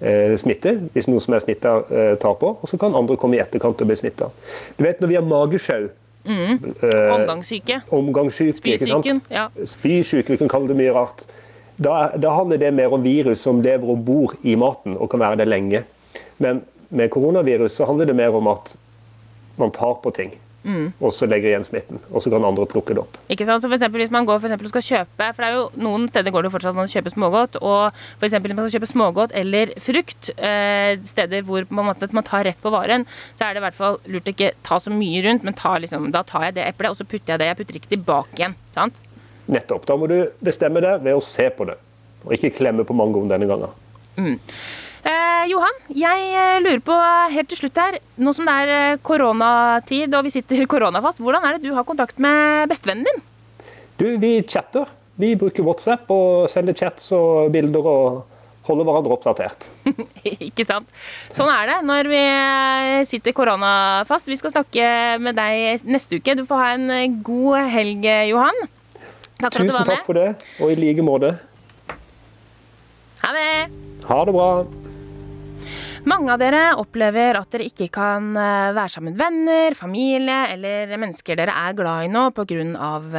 eh, 0.00 0.36
smitte, 0.38 0.76
hvis 0.94 1.10
noen 1.10 1.24
som 1.24 1.34
er 1.34 1.42
smitta 1.42 1.74
eh, 1.90 2.14
tar 2.22 2.38
på. 2.38 2.54
Og 2.60 2.70
så 2.70 2.78
kan 2.78 2.94
andre 2.94 3.18
komme 3.18 3.38
i 3.38 3.42
etterkant 3.42 3.82
og 3.82 3.90
bli 3.90 3.98
smitta. 3.98 4.30
Du 4.78 4.86
vet 4.86 5.02
når 5.02 5.10
vi 5.10 5.18
har 5.18 5.26
magesjau 5.26 5.88
mm. 6.30 6.56
eh, 6.86 7.12
Omgangssyke. 7.16 7.82
Omgangssyke, 7.96 8.56
Spysyken. 8.60 9.22
Ja. 9.34 9.48
Spysyke, 9.66 10.36
vi 10.36 10.40
kan 10.44 10.52
kalle 10.52 10.70
det 10.70 10.78
mye 10.78 10.94
rart. 10.94 11.26
Da, 11.80 12.10
da, 12.20 12.34
handler 12.36 12.60
det 12.60 12.74
mer 12.76 12.92
om 12.92 13.02
virus 13.02 13.42
som 13.46 13.62
lever 13.64 13.88
og 13.88 14.04
bor 14.04 14.36
i 14.44 14.54
maten 14.60 14.98
og 15.00 15.10
kan 15.10 15.22
være 15.22 15.40
det 15.40 15.48
lenge. 15.48 15.86
Men 16.38 16.60
med 16.90 17.10
koronavirus 17.14 17.78
så 17.78 17.88
handler 17.88 18.10
det 18.10 18.18
mer 18.18 18.34
om 18.36 18.50
at 18.50 18.76
man 19.60 19.72
tar 19.74 19.98
på 20.02 20.12
ting. 20.14 20.34
Mm. 20.60 20.90
Og 21.00 21.12
så 21.16 21.24
legger 21.24 21.48
igjen 21.54 21.64
smitten. 21.64 22.00
Og 22.12 22.20
så 22.20 22.30
kan 22.32 22.44
andre 22.44 22.66
plukke 22.68 22.92
det 22.92 23.00
opp. 23.00 23.16
Ikke 23.32 23.46
sant? 23.48 23.62
Så 23.62 23.68
for 23.68 23.78
eksempel, 23.78 24.02
Hvis 24.02 24.12
man 24.12 24.26
går 24.28 24.40
for 24.42 24.52
og 24.52 24.68
skal 24.68 24.82
kjøpe 24.84 25.28
For 25.32 25.42
det 25.42 25.48
er 25.48 25.56
jo 25.56 25.70
noen 25.80 26.08
steder 26.08 26.30
går 26.30 26.42
det 26.42 26.52
fortsatt 26.52 26.76
an 26.76 26.84
å 26.84 26.92
kjøpe 26.92 27.12
smågodt. 27.14 27.56
Og 27.62 27.96
for 28.18 28.26
eksempel, 28.28 28.50
hvis 28.50 28.58
man 28.58 28.68
skal 28.68 28.80
kjøpe 28.80 28.92
smågodt 28.92 29.32
eller 29.34 29.72
frukt, 29.80 30.30
eh, 30.36 30.98
steder 31.04 31.42
hvor 31.42 31.64
man, 31.70 31.94
man, 32.12 32.24
tar 32.24 32.44
rett 32.44 32.60
på 32.60 32.72
varen, 32.72 33.06
så 33.34 33.46
er 33.46 33.54
det 33.54 33.62
i 33.62 33.66
hvert 33.66 33.78
fall 33.78 34.00
lurt 34.06 34.28
å 34.28 34.34
ikke 34.34 34.52
ta 34.62 34.76
så 34.76 34.92
mye 34.92 35.24
rundt, 35.24 35.44
men 35.44 35.56
ta 35.56 35.78
liksom, 35.78 36.10
da 36.12 36.22
tar 36.22 36.50
jeg 36.50 36.58
det 36.58 36.68
eplet, 36.68 36.90
og 36.90 36.96
så 36.96 37.08
putter 37.08 37.34
jeg 37.34 37.40
det. 37.40 37.48
Jeg 37.48 37.60
putter 37.62 37.80
ikke 37.80 37.94
tilbake 37.96 38.36
igjen. 38.36 38.58
sant? 38.76 39.00
Nettopp. 39.48 39.86
Da 39.86 39.96
må 39.96 40.06
du 40.10 40.30
bestemme 40.44 40.82
det 40.84 41.00
ved 41.02 41.16
å 41.16 41.24
se 41.24 41.48
på 41.50 41.64
det, 41.64 41.78
og 42.26 42.36
ikke 42.36 42.52
klemme 42.60 42.84
på 42.84 42.94
mangoen 42.94 43.32
denne 43.32 43.48
gangen. 43.48 43.72
Mm. 44.20 44.36
Eh, 45.00 45.44
Johan, 45.48 45.76
jeg 45.96 46.24
eh, 46.36 46.58
lurer 46.60 46.80
på 46.84 46.96
helt 47.32 47.48
til 47.48 47.62
slutt 47.62 47.78
her, 47.80 47.98
nå 48.20 48.32
som 48.36 48.44
det 48.48 48.56
er 48.64 48.72
eh, 48.74 48.98
koronatid 49.06 50.12
og 50.12 50.26
vi 50.26 50.32
sitter 50.34 50.66
koronafast, 50.72 51.22
hvordan 51.24 51.46
er 51.48 51.56
det 51.56 51.68
du 51.68 51.74
har 51.76 51.86
kontakt 51.88 52.20
med 52.20 52.68
bestevennen 52.70 53.08
din? 53.08 53.22
Du, 54.00 54.06
vi 54.20 54.38
chatter. 54.48 54.88
Vi 55.20 55.34
bruker 55.36 55.64
WhatsApp 55.66 56.08
og 56.12 56.46
sender 56.48 56.76
chats 56.76 57.10
og 57.12 57.50
bilder 57.52 57.84
og 57.84 58.20
holder 58.68 58.86
hverandre 58.88 59.16
oppdatert. 59.16 59.66
Ikke 60.48 60.64
sant. 60.68 60.88
Sånn 61.34 61.50
er 61.52 61.68
det 61.68 61.78
når 61.88 62.08
vi 62.12 62.20
eh, 62.20 63.00
sitter 63.08 63.34
koronafast. 63.36 64.28
Vi 64.30 64.38
skal 64.40 64.54
snakke 64.54 64.86
med 65.20 65.36
deg 65.36 65.84
neste 65.88 66.20
uke. 66.20 66.36
Du 66.38 66.44
får 66.48 66.62
ha 66.62 66.70
en 66.76 66.86
eh, 66.96 67.18
god 67.24 67.72
helg, 67.72 68.04
eh, 68.08 68.28
Johan. 68.30 68.62
Takk 69.40 69.56
for 69.56 69.64
at 69.64 69.64
du 69.64 69.72
Tusen 69.72 69.78
var 69.78 69.88
takk 69.88 70.02
med. 70.02 70.06
for 70.08 70.20
det, 70.20 70.28
og 70.60 70.72
i 70.72 70.78
like 70.80 71.04
måte. 71.04 71.34
Ha 73.24 73.34
det. 73.36 73.50
Ha 74.08 74.22
det 74.28 74.36
bra. 74.36 74.50
Mange 76.08 76.32
av 76.32 76.38
dere 76.40 76.60
opplever 76.80 77.36
at 77.36 77.50
dere 77.52 77.66
ikke 77.68 77.90
kan 77.92 78.30
eh, 78.32 78.70
være 78.72 78.88
sammen 78.88 79.12
med 79.12 79.20
venner, 79.20 79.74
familie 79.76 80.46
eller 80.54 80.94
mennesker 80.96 81.36
dere 81.36 81.52
er 81.52 81.76
glad 81.76 82.06
i 82.06 82.12
nå 82.12 82.30
pga. 82.32 82.62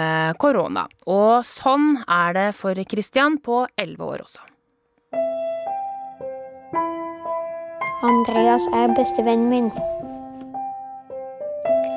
eh, 0.02 0.32
korona. 0.42 0.88
Og 1.06 1.46
sånn 1.46 2.02
er 2.08 2.34
det 2.34 2.48
for 2.58 2.74
Christian 2.90 3.38
på 3.38 3.68
11 3.78 4.02
år 4.02 4.26
også. 4.26 4.42
Andreas 8.02 8.66
er 8.74 8.90
bestevennen 8.98 9.50
min. 9.50 9.70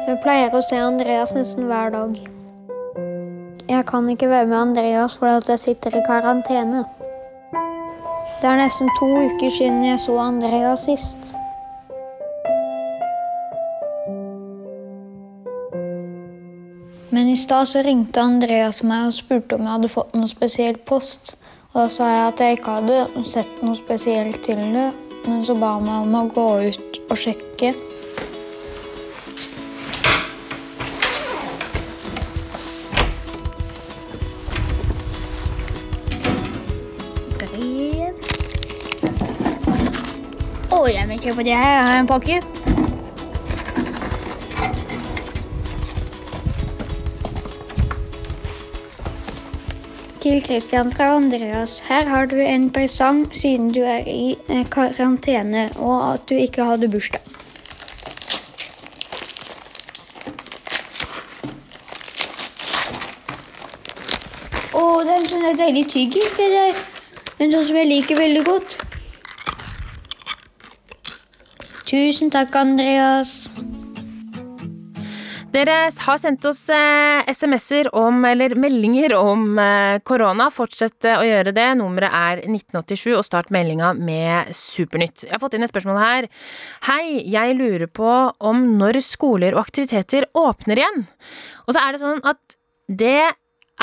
Jeg 0.04 0.20
pleier 0.20 0.52
å 0.52 0.60
se 0.60 0.76
Andreas 0.76 1.32
nesten 1.32 1.64
hver 1.70 1.94
dag. 1.94 2.18
Jeg 3.70 3.86
kan 3.88 4.10
ikke 4.12 4.28
være 4.28 4.50
med 4.50 4.58
Andreas 4.58 5.16
fordi 5.16 5.54
jeg 5.54 5.62
sitter 5.62 5.96
i 5.96 6.04
karantene. 6.04 6.84
Det 8.44 8.50
er 8.50 8.58
nesten 8.60 8.90
to 8.98 9.06
uker 9.08 9.48
siden 9.48 9.84
jeg 9.86 10.00
så 10.02 10.18
Andrea 10.20 10.74
sist. 10.76 11.30
Men 17.08 17.30
i 17.32 17.36
stad 17.40 17.72
ringte 17.86 18.20
Andreas 18.20 18.82
meg 18.84 19.06
og 19.06 19.16
spurte 19.16 19.56
om 19.56 19.64
jeg 19.64 19.72
hadde 19.72 19.90
fått 19.94 20.12
noe 20.12 20.28
spesiell 20.28 20.76
post. 20.76 21.38
Og 21.72 21.78
da 21.78 21.86
sa 21.96 22.10
jeg 22.10 22.26
at 22.26 22.44
jeg 22.44 22.58
ikke 22.58 22.76
hadde 22.82 23.24
sett 23.32 23.64
noe 23.64 23.80
spesielt 23.80 24.42
til 24.44 24.60
det, 24.76 24.90
men 25.24 25.40
så 25.48 25.56
ba 25.56 25.78
han 25.78 25.88
meg 25.88 26.04
om 26.04 26.20
å 26.20 26.24
gå 26.36 26.48
ut 26.68 27.00
og 27.08 27.16
sjekke. 27.24 27.72
Å, 41.24 41.32
på 41.32 41.40
det 41.40 41.52
er. 41.56 41.86
Jeg 41.88 42.00
en 42.02 42.08
pakke. 42.08 42.40
Til 50.20 50.42
Christian 50.44 50.92
fra 50.92 51.14
Andreas. 51.16 51.78
Her 51.88 52.04
har 52.12 52.28
du 52.28 52.36
en 52.36 52.68
presang 52.70 53.24
siden 53.32 53.72
du 53.72 53.80
er 53.80 54.04
i 54.04 54.36
eh, 54.52 54.68
karantene 54.68 55.70
og 55.78 55.96
at 56.12 56.28
du 56.28 56.36
ikke 56.36 56.68
hadde 56.68 56.92
bursdag. 56.92 57.24
Å, 64.76 64.84
det 65.00 65.12
er 65.12 65.20
en 65.22 65.30
sånn 65.32 65.62
deilig 65.64 65.88
tyggis, 65.96 66.36
det 66.36 66.52
der. 66.52 66.88
En 67.38 67.48
sånn 67.48 67.70
som 67.70 67.80
jeg 67.80 67.96
liker 67.96 68.20
veldig 68.20 68.44
godt. 68.44 68.84
Tusen 71.94 72.26
takk, 72.26 72.56
Andreas. 72.58 73.44
Dere 75.54 75.76
har 75.94 76.16
sendt 76.18 76.42
oss 76.48 76.64
eh, 76.74 77.20
SMS-er 77.30 77.86
om, 77.94 78.16
eller 78.26 78.56
meldinger 78.58 79.14
om 79.14 79.52
eh, 79.62 80.00
korona. 80.02 80.48
Fortsett 80.50 81.06
eh, 81.06 81.20
å 81.20 81.28
gjøre 81.28 81.52
det. 81.54 81.68
Nummeret 81.78 82.16
er 82.18 82.42
1987, 82.48 83.12
og 83.14 83.22
start 83.22 83.54
meldinga 83.54 83.92
med 83.94 84.50
Supernytt. 84.58 85.28
Jeg 85.28 85.36
har 85.36 85.44
fått 85.44 85.54
inn 85.54 85.68
et 85.68 85.70
spørsmål 85.70 86.02
her. 86.02 86.26
Hei, 86.88 87.22
jeg 87.30 87.54
lurer 87.60 87.86
på 87.86 88.10
om 88.42 88.66
når 88.80 88.98
skoler 89.06 89.54
og 89.54 89.62
aktiviteter 89.62 90.26
åpner 90.34 90.82
igjen. 90.82 91.06
Og 91.68 91.76
så 91.76 91.84
er 91.84 91.94
det 91.94 92.02
sånn 92.02 92.26
at 92.26 92.58
det 92.90 93.20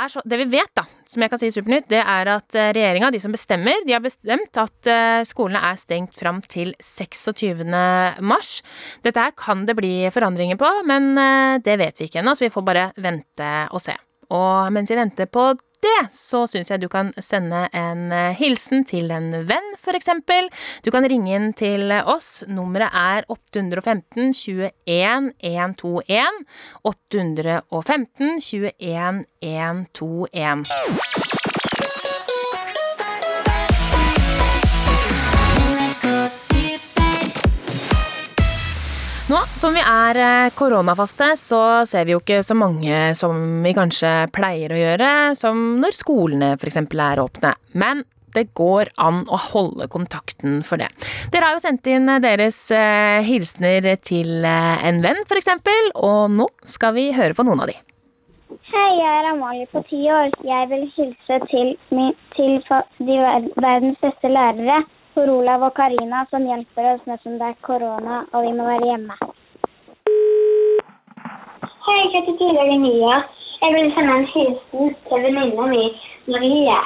så, 0.10 0.21
det 0.25 0.39
vi 0.39 0.48
vet, 0.55 0.71
da, 0.77 0.86
som 1.10 1.24
jeg 1.24 1.31
kan 1.31 1.39
si 1.41 1.50
i 1.50 1.53
Supernytt, 1.53 1.89
det 1.91 2.00
er 2.00 2.29
at 2.31 2.55
regjeringa, 2.55 3.12
de 3.13 3.19
som 3.21 3.33
bestemmer, 3.33 3.83
de 3.86 3.93
har 3.93 4.03
bestemt 4.03 4.57
at 4.57 4.89
eh, 4.89 5.24
skolene 5.27 5.62
er 5.71 5.79
stengt 5.79 6.17
fram 6.17 6.39
til 6.41 6.74
26. 6.81 7.65
mars. 8.24 8.53
Dette 9.05 9.25
her 9.27 9.36
kan 9.38 9.65
det 9.67 9.75
bli 9.77 9.93
forandringer 10.13 10.60
på, 10.60 10.69
men 10.89 11.12
eh, 11.19 11.57
det 11.63 11.77
vet 11.81 12.01
vi 12.01 12.10
ikke 12.10 12.24
ennå, 12.24 12.33
så 12.38 12.48
vi 12.48 12.53
får 12.53 12.65
bare 12.65 12.88
vente 13.03 13.51
og 13.71 13.83
se. 13.83 13.98
Og 14.31 14.71
mens 14.74 14.91
vi 14.91 15.00
venter 15.00 15.29
på 15.31 15.51
det, 15.81 16.11
så 16.13 16.43
syns 16.50 16.71
jeg 16.71 16.83
du 16.83 16.88
kan 16.91 17.11
sende 17.21 17.65
en 17.77 18.11
eh, 18.15 18.35
hilsen 18.38 18.85
til 18.88 19.11
en 19.13 19.31
venn, 19.50 19.71
eksempel. 19.97 20.50
Du 20.85 20.91
kan 20.93 21.05
ringe 21.09 21.33
inn 21.35 21.51
til 21.57 21.91
oss. 22.05 22.43
Nummeret 22.47 22.93
er 22.93 23.25
815 23.29 24.31
21 24.31 24.71
121. 24.88 26.45
815 26.83 28.39
21 28.39 29.25
121. 29.41 31.40
Nå 39.31 39.38
som 39.55 39.71
vi 39.71 39.79
er 39.79 40.17
eh, 40.19 40.51
koronafaste, 40.59 41.29
så 41.39 41.59
ser 41.88 42.03
vi 42.03 42.11
jo 42.11 42.19
ikke 42.19 42.41
så 42.43 42.55
mange 42.57 43.13
som 43.15 43.61
vi 43.63 43.71
kanskje 43.77 44.09
pleier 44.35 44.73
å 44.75 44.79
gjøre, 44.79 45.11
som 45.39 45.61
når 45.79 45.95
skolene 45.95 46.50
f.eks. 46.57 46.81
er 46.81 47.21
åpne. 47.23 47.53
Men 47.79 48.03
det 48.35 48.50
går 48.59 48.91
an 49.00 49.21
å 49.31 49.39
holde 49.53 49.88
kontakten 49.93 50.59
for 50.67 50.83
det. 50.83 50.89
Dere 51.31 51.47
har 51.47 51.55
jo 51.55 51.63
sendt 51.63 51.88
inn 51.88 52.11
deres 52.25 52.59
eh, 52.75 53.23
hilsener 53.23 53.88
til 54.03 54.43
eh, 54.43 54.83
en 54.89 55.00
venn, 55.05 55.23
f.eks., 55.23 55.53
og 55.95 56.35
nå 56.35 56.51
skal 56.67 56.97
vi 57.00 57.13
høre 57.15 57.38
på 57.38 57.47
noen 57.47 57.63
av 57.63 57.71
de. 57.71 57.79
Hei, 58.67 58.89
jeg 59.00 59.13
er 59.13 59.31
Amalie 59.31 59.71
på 59.71 59.79
ti 59.88 60.01
år. 60.11 60.27
Jeg 60.43 60.71
vil 60.73 60.89
hilse 60.97 61.39
til, 61.47 61.77
til 62.35 62.59
de 63.07 63.21
verdens 63.63 64.03
beste 64.03 64.35
lærere, 64.35 64.83
Tor 65.13 65.27
Olav 65.27 65.63
og 65.68 65.74
Karina, 65.75 66.22
som 66.32 66.46
hjelper 66.48 66.86
oss 66.94 67.08
nesten 67.10 67.34
det 67.39 67.48
er 67.51 67.56
korona 67.68 68.22
og 68.32 68.46
vi 68.46 68.51
må 68.56 68.63
være 68.63 68.86
hjemme. 68.88 69.18
Hei, 71.88 71.98
heter 72.13 72.38
Tina 72.39 72.63
Linnea. 72.70 73.18
Jeg 73.62 73.74
vil 73.75 73.89
sende 73.96 74.15
en 74.20 74.30
hilsen 74.34 74.94
til 75.10 75.25
venninna 75.25 75.65
mi, 75.74 75.82
Marie. 76.32 76.77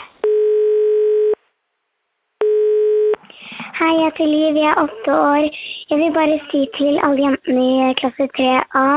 Hei, 3.77 3.91
jeg 3.99 4.07
heter 4.07 4.31
Liv. 4.33 4.57
Jeg 4.63 4.71
er 4.71 4.81
åtte 4.87 5.19
år. 5.27 5.61
Jeg 5.91 6.01
vil 6.01 6.17
bare 6.17 6.41
si 6.49 6.63
til 6.79 6.99
alle 7.05 7.27
jentene 7.27 7.69
i 7.91 7.93
klasse 8.01 8.29
3A 8.39 8.87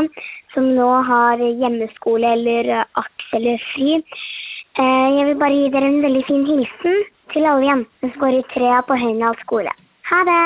som 0.54 0.72
nå 0.80 0.88
har 1.10 1.44
hjemmeskole 1.44 2.32
eller 2.38 2.72
AKS 2.80 3.36
eller 3.42 3.60
fri. 3.74 4.00
Eh, 4.80 5.08
Jeg 5.18 5.24
vil 5.28 5.40
bare 5.44 5.60
gi 5.60 5.70
dere 5.76 5.92
en 5.92 6.02
veldig 6.08 6.26
fin 6.32 6.48
hilsen 6.48 7.00
til 7.32 7.46
alle 7.48 7.66
jentene 7.68 8.12
som 8.12 8.20
går 8.22 8.38
i 8.38 8.46
3A 8.54 8.80
på 8.88 8.98
Høynald 9.02 9.44
skole. 9.44 9.72
Ha 10.10 10.24
det! 10.28 10.42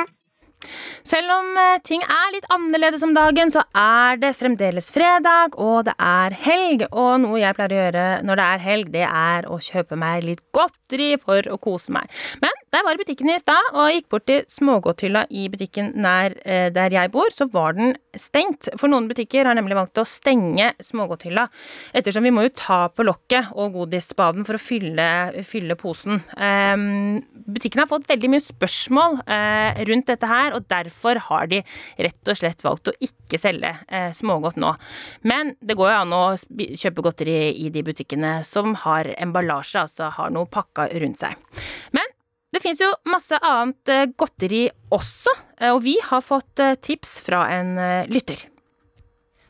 Selv 1.02 1.32
om 1.34 1.56
eh, 1.58 1.80
ting 1.82 2.02
er 2.06 2.30
litt 2.34 2.46
annerledes 2.52 3.02
om 3.02 3.14
dagen, 3.16 3.50
så 3.50 3.64
er 3.76 4.20
det 4.22 4.32
fremdeles 4.38 4.90
fredag, 4.94 5.56
og 5.58 5.88
det 5.88 5.94
er 5.98 6.36
helg. 6.44 6.84
Og 6.90 7.24
noe 7.24 7.40
jeg 7.42 7.56
pleier 7.58 7.74
å 7.74 7.80
gjøre 7.80 8.04
når 8.28 8.38
det 8.38 8.46
er 8.46 8.62
helg, 8.66 8.92
det 8.94 9.06
er 9.08 9.48
å 9.50 9.58
kjøpe 9.62 9.98
meg 9.98 10.26
litt 10.26 10.44
godteri 10.54 11.16
for 11.20 11.48
å 11.50 11.58
kose 11.62 11.94
meg. 11.94 12.10
Men 12.42 12.54
jeg 12.72 12.86
var 12.86 13.00
butikken 13.00 13.32
i 13.32 13.40
stad 13.42 13.74
og 13.74 13.90
gikk 13.92 14.08
bort 14.14 14.26
til 14.30 14.46
smågodthylla 14.48 15.24
i 15.34 15.48
butikken 15.52 15.90
nær 15.98 16.36
eh, 16.46 16.68
der 16.72 16.94
jeg 16.94 17.12
bor, 17.14 17.34
så 17.34 17.48
var 17.50 17.74
den 17.76 17.96
stengt. 18.18 18.70
For 18.78 18.92
noen 18.92 19.08
butikker 19.10 19.48
har 19.48 19.58
nemlig 19.58 19.76
valgt 19.78 20.00
å 20.00 20.06
stenge 20.08 20.70
smågodthylla, 20.82 21.48
ettersom 21.98 22.28
vi 22.28 22.34
må 22.34 22.46
jo 22.46 22.54
ta 22.62 22.84
på 22.92 23.06
lokket 23.06 23.50
og 23.58 23.74
godisspaden 23.74 24.46
for 24.46 24.56
å 24.56 24.62
fylle, 24.62 25.08
fylle 25.48 25.76
posen. 25.80 26.22
Um, 26.38 27.18
butikken 27.50 27.82
har 27.82 27.90
fått 27.90 28.08
veldig 28.10 28.30
mye 28.32 28.44
spørsmål 28.44 29.20
eh, 29.26 29.82
rundt 29.88 30.08
dette 30.12 30.30
her, 30.30 30.54
og 30.56 30.68
derfor 30.70 30.91
har 31.28 31.48
de 31.50 31.62
rett 31.96 32.30
og 32.30 32.38
slett 32.38 32.64
valgt 32.64 32.90
å 32.90 32.96
ikke 33.02 33.40
selge 33.40 33.72
eh, 33.88 34.10
smågodt 34.14 34.60
nå. 34.60 34.74
Men 35.28 35.54
det 35.60 35.76
går 35.78 35.92
jo 35.92 36.00
an 36.00 36.16
å 36.16 36.24
kjøpe 36.36 37.04
godteri 37.04 37.36
i 37.64 37.70
de 37.72 37.84
butikkene 37.86 38.38
som 38.46 38.76
har 38.84 39.12
emballasje, 39.16 39.84
altså 39.84 40.12
har 40.16 40.32
noe 40.34 40.50
pakka 40.50 40.88
rundt 41.02 41.24
seg. 41.24 41.36
Men 41.96 42.16
det 42.52 42.60
fins 42.64 42.82
jo 42.84 42.90
masse 43.08 43.38
annet 43.40 43.92
eh, 43.92 44.06
godteri 44.16 44.66
også, 44.92 45.36
eh, 45.60 45.72
og 45.72 45.82
vi 45.86 45.98
har 46.04 46.24
fått 46.24 46.64
tips 46.84 47.20
fra 47.26 47.46
en 47.56 47.76
lytter. 48.12 48.48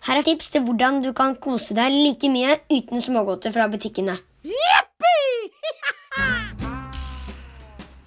Her 0.03 0.19
er 0.19 0.27
tips 0.27 0.51
til 0.51 0.65
hvordan 0.67 0.99
du 1.05 1.13
kan 1.15 1.37
kose 1.39 1.77
deg 1.79 1.95
like 1.95 2.31
mye 2.33 2.59
uten 2.73 3.05
smågodter 3.05 3.55
fra 3.55 3.69
butikkene. 3.71 4.19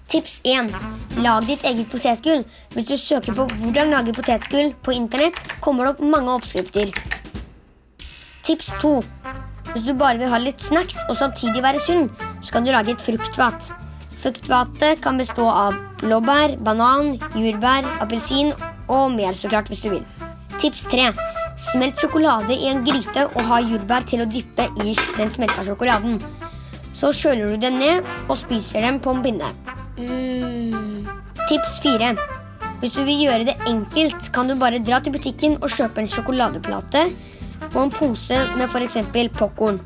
Tips 0.06 0.40
1. 0.44 0.70
Lag 1.18 1.46
ditt 1.48 1.64
eget 1.66 1.88
potetgull. 1.90 2.44
Hvis 2.74 2.86
du 2.86 2.96
søker 2.96 3.34
på 3.34 3.46
'hvordan 3.46 3.90
lage 3.90 4.12
potetgull' 4.14 4.74
på 4.82 4.92
internett, 4.94 5.34
kommer 5.60 5.84
det 5.84 5.90
opp 5.90 6.00
mange 6.00 6.30
oppskrifter. 6.30 6.92
Tips 8.44 8.70
2. 8.80 9.02
Hvis 9.72 9.84
du 9.84 9.94
bare 9.94 10.18
vil 10.18 10.28
ha 10.28 10.38
litt 10.38 10.60
snacks 10.62 10.94
og 11.08 11.16
samtidig 11.16 11.62
være 11.62 11.80
sunn, 11.80 12.10
så 12.40 12.52
kan 12.52 12.64
du 12.64 12.70
lage 12.70 12.90
et 12.90 13.02
fruktfat. 13.02 13.60
Fruktfatet 14.22 15.02
kan 15.02 15.18
bestå 15.18 15.50
av 15.50 15.74
blåbær, 15.98 16.56
banan, 16.62 17.18
jordbær, 17.34 17.84
appelsin 18.00 18.52
og 18.88 19.10
mer, 19.10 19.34
så 19.34 19.48
klart, 19.48 19.66
hvis 19.66 19.82
du 19.82 19.90
vil. 19.90 20.04
Tips 20.60 20.84
3. 20.84 21.12
Smelt 21.72 21.98
sjokolade 21.98 22.54
i 22.54 22.68
en 22.68 22.84
gryte 22.84 23.26
og 23.26 23.42
ha 23.42 23.58
jordbær 23.58 24.06
til 24.06 24.22
å 24.22 24.30
dyppe 24.30 24.70
i 24.84 24.94
den 25.16 25.34
smelta 25.34 25.64
sjokoladen. 25.64 26.22
Så 26.94 27.10
kjøler 27.12 27.48
du 27.48 27.56
dem 27.56 27.78
ned 27.78 28.04
og 28.28 28.38
spiser 28.38 28.80
dem 28.80 29.00
på 29.00 29.10
en 29.10 29.22
pinne. 29.22 29.75
Tips 29.96 31.78
4. 31.82 32.12
Hvis 32.82 32.92
du 32.92 33.02
vil 33.06 33.22
gjøre 33.24 33.46
det 33.48 33.56
enkelt, 33.66 34.28
kan 34.34 34.50
du 34.50 34.56
bare 34.60 34.82
dra 34.84 35.00
til 35.00 35.14
butikken 35.14 35.56
og 35.62 35.72
kjøpe 35.72 36.02
en 36.02 36.10
sjokoladeplate 36.12 37.06
og 37.72 37.78
en 37.86 37.92
pose 37.94 38.40
med 38.58 38.68
f.eks. 38.68 38.98
popkorn. 39.38 39.80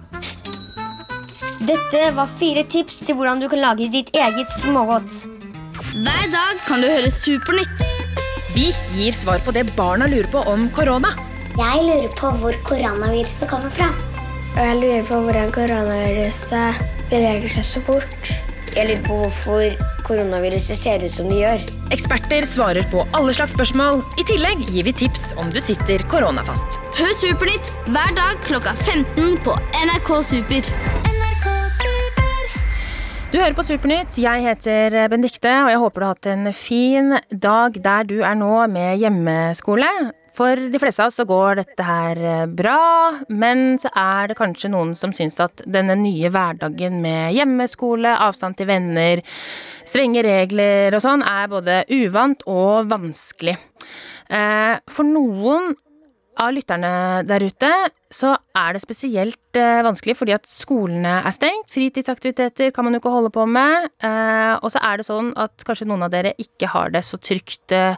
Dette 1.62 2.00
var 2.16 2.32
fire 2.40 2.64
tips 2.66 3.04
til 3.06 3.14
hvordan 3.14 3.42
du 3.42 3.46
kan 3.52 3.62
lage 3.62 3.90
ditt 3.92 4.10
eget 4.16 4.50
smågodt. 4.58 5.12
Hver 6.02 6.26
dag 6.32 6.58
kan 6.66 6.82
du 6.82 6.88
høre 6.90 7.10
Supernytt. 7.14 7.84
Vi 8.54 8.72
gir 8.96 9.14
svar 9.14 9.38
på 9.46 9.54
det 9.54 9.68
barna 9.76 10.08
lurer 10.10 10.26
på 10.32 10.42
om 10.50 10.66
korona. 10.74 11.14
Jeg 11.54 11.86
lurer 11.86 12.10
på 12.18 12.32
hvor 12.42 12.56
koronaviruset 12.66 13.46
kommer 13.50 13.70
fra. 13.70 13.92
Og 14.56 14.60
jeg 14.64 14.76
lurer 14.82 15.06
på 15.06 15.22
hvordan 15.22 15.54
koronaviruset 15.54 16.82
beveger 17.12 17.48
seg 17.60 17.68
så 17.68 17.86
fort. 17.86 18.34
Jeg 18.74 18.90
lurer 18.90 19.06
på 19.06 19.22
hvorfor 19.22 19.99
koronaviruset 20.10 20.78
ser 20.78 21.04
ut 21.06 21.14
som 21.14 21.30
det 21.30 21.40
gjør. 21.44 21.66
Eksperter 21.94 22.46
svarer 22.48 22.86
på 22.92 23.04
alle 23.16 23.34
slags 23.36 23.54
spørsmål. 23.54 24.02
I 24.18 24.26
tillegg 24.26 24.66
gir 24.70 24.88
vi 24.88 24.94
tips 25.04 25.30
om 25.40 25.52
du 25.54 25.60
sitter 25.62 26.02
koronafast. 26.10 26.80
Hør 26.98 27.14
Supernytt 27.20 27.70
hver 27.90 28.14
dag 28.18 28.42
klokka 28.48 28.74
15 28.82 29.38
på 29.46 29.54
NRK 29.86 30.10
Super. 30.32 30.70
Du 33.30 33.38
hører 33.38 33.54
på 33.54 33.62
Supernytt. 33.62 34.16
Jeg 34.18 34.42
heter 34.42 34.96
Bendikte, 35.12 35.52
og 35.62 35.70
jeg 35.70 35.78
håper 35.78 36.02
du 36.02 36.06
har 36.08 36.16
hatt 36.16 36.28
en 36.32 36.50
fin 36.56 37.14
dag 37.30 37.76
der 37.78 38.08
du 38.10 38.16
er 38.26 38.34
nå 38.34 38.56
med 38.72 38.98
hjemmeskole. 38.98 39.86
For 40.36 40.70
de 40.70 40.78
fleste 40.80 41.02
av 41.02 41.10
oss 41.10 41.18
så 41.18 41.26
går 41.28 41.58
dette 41.58 41.84
her 41.84 42.20
bra, 42.46 42.78
men 43.28 43.74
så 43.82 43.90
er 43.98 44.30
det 44.30 44.38
kanskje 44.38 44.70
noen 44.72 44.94
som 44.98 45.12
syns 45.16 45.40
at 45.42 45.62
denne 45.66 45.96
nye 45.98 46.30
hverdagen 46.32 47.00
med 47.02 47.34
hjemmeskole, 47.36 48.14
avstand 48.28 48.56
til 48.58 48.70
venner, 48.70 49.24
strenge 49.88 50.22
regler 50.24 50.94
og 50.96 51.02
sånn 51.04 51.26
er 51.26 51.50
både 51.50 51.82
uvant 51.90 52.46
og 52.48 52.90
vanskelig. 52.92 53.56
Eh, 54.30 54.76
For 54.90 55.06
noen 55.06 55.74
av 56.40 56.54
lytterne 56.56 56.92
der 57.28 57.44
ute, 57.44 57.70
så 58.10 58.32
er 58.56 58.74
det 58.74 58.82
spesielt 58.82 59.58
eh, 59.58 59.82
vanskelig 59.86 60.16
fordi 60.18 60.34
at 60.34 60.48
skolene 60.50 61.18
er 61.20 61.34
stengt. 61.36 61.68
Fritidsaktiviteter 61.72 62.72
kan 62.74 62.86
man 62.86 62.96
jo 62.96 63.02
ikke 63.02 63.12
holde 63.14 63.32
på 63.34 63.44
med. 63.50 63.90
Eh, 64.02 64.54
og 64.58 64.72
så 64.72 64.82
er 64.88 65.00
det 65.00 65.06
sånn 65.08 65.30
at 65.40 65.66
kanskje 65.68 65.88
noen 65.90 66.06
av 66.06 66.12
dere 66.14 66.34
ikke 66.40 66.72
har 66.72 66.94
det 66.94 67.04
så 67.06 67.20
trygt 67.20 67.76
eh, 67.76 67.94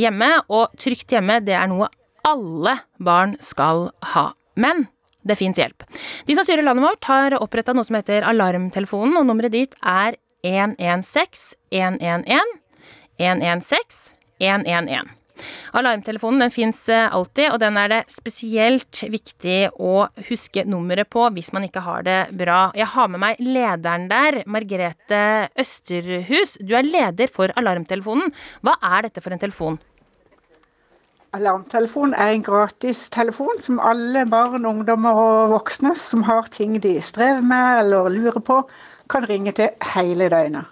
hjemme. 0.00 0.30
Og 0.50 0.74
trygt 0.80 1.14
hjemme, 1.14 1.40
det 1.46 1.56
er 1.56 1.70
noe 1.70 1.90
alle 2.26 2.78
barn 2.98 3.36
skal 3.42 3.88
ha. 4.14 4.30
Men 4.58 4.88
det 5.28 5.38
fins 5.38 5.58
hjelp. 5.60 5.84
De 6.26 6.36
som 6.36 6.46
styrer 6.46 6.66
landet 6.66 6.84
vårt, 6.84 7.04
har 7.08 7.36
oppretta 7.38 7.74
noe 7.76 7.86
som 7.86 7.98
heter 7.98 8.26
Alarmtelefonen, 8.26 9.16
og 9.20 9.28
nummeret 9.28 9.54
dit 9.54 9.78
er 9.82 10.18
116 10.46 11.56
111 11.74 12.58
116 13.18 14.14
111. 14.38 15.10
Alarmtelefonen 15.78 16.44
den 16.44 16.54
fins 16.54 16.84
alltid, 16.88 17.50
og 17.52 17.60
den 17.62 17.78
er 17.80 17.92
det 17.92 18.00
spesielt 18.12 19.02
viktig 19.10 19.58
å 19.78 20.08
huske 20.30 20.64
nummeret 20.68 21.10
på 21.12 21.26
hvis 21.34 21.52
man 21.56 21.66
ikke 21.68 21.84
har 21.84 22.06
det 22.06 22.18
bra. 22.38 22.68
Jeg 22.78 22.90
har 22.94 23.12
med 23.12 23.22
meg 23.22 23.42
lederen 23.42 24.08
der, 24.10 24.42
Margrethe 24.46 25.22
Østerhus. 25.58 26.56
Du 26.62 26.74
er 26.78 26.86
leder 26.86 27.30
for 27.32 27.52
Alarmtelefonen. 27.58 28.32
Hva 28.64 28.78
er 28.94 29.08
dette 29.08 29.24
for 29.24 29.34
en 29.34 29.42
telefon? 29.42 29.78
Alarmtelefon 31.36 32.14
er 32.16 32.32
en 32.32 32.42
gratis 32.42 33.02
telefon 33.12 33.58
som 33.60 33.80
alle 33.84 34.22
barn, 34.30 34.64
ungdommer 34.64 35.18
og 35.20 35.50
voksne 35.52 35.92
som 36.00 36.24
har 36.24 36.48
ting 36.48 36.78
de 36.80 36.94
strever 37.04 37.44
med 37.44 37.82
eller 37.82 38.08
lurer 38.14 38.40
på, 38.40 38.62
kan 39.12 39.26
ringe 39.28 39.52
til 39.56 39.68
hele 39.92 40.30
døgnet. 40.32 40.64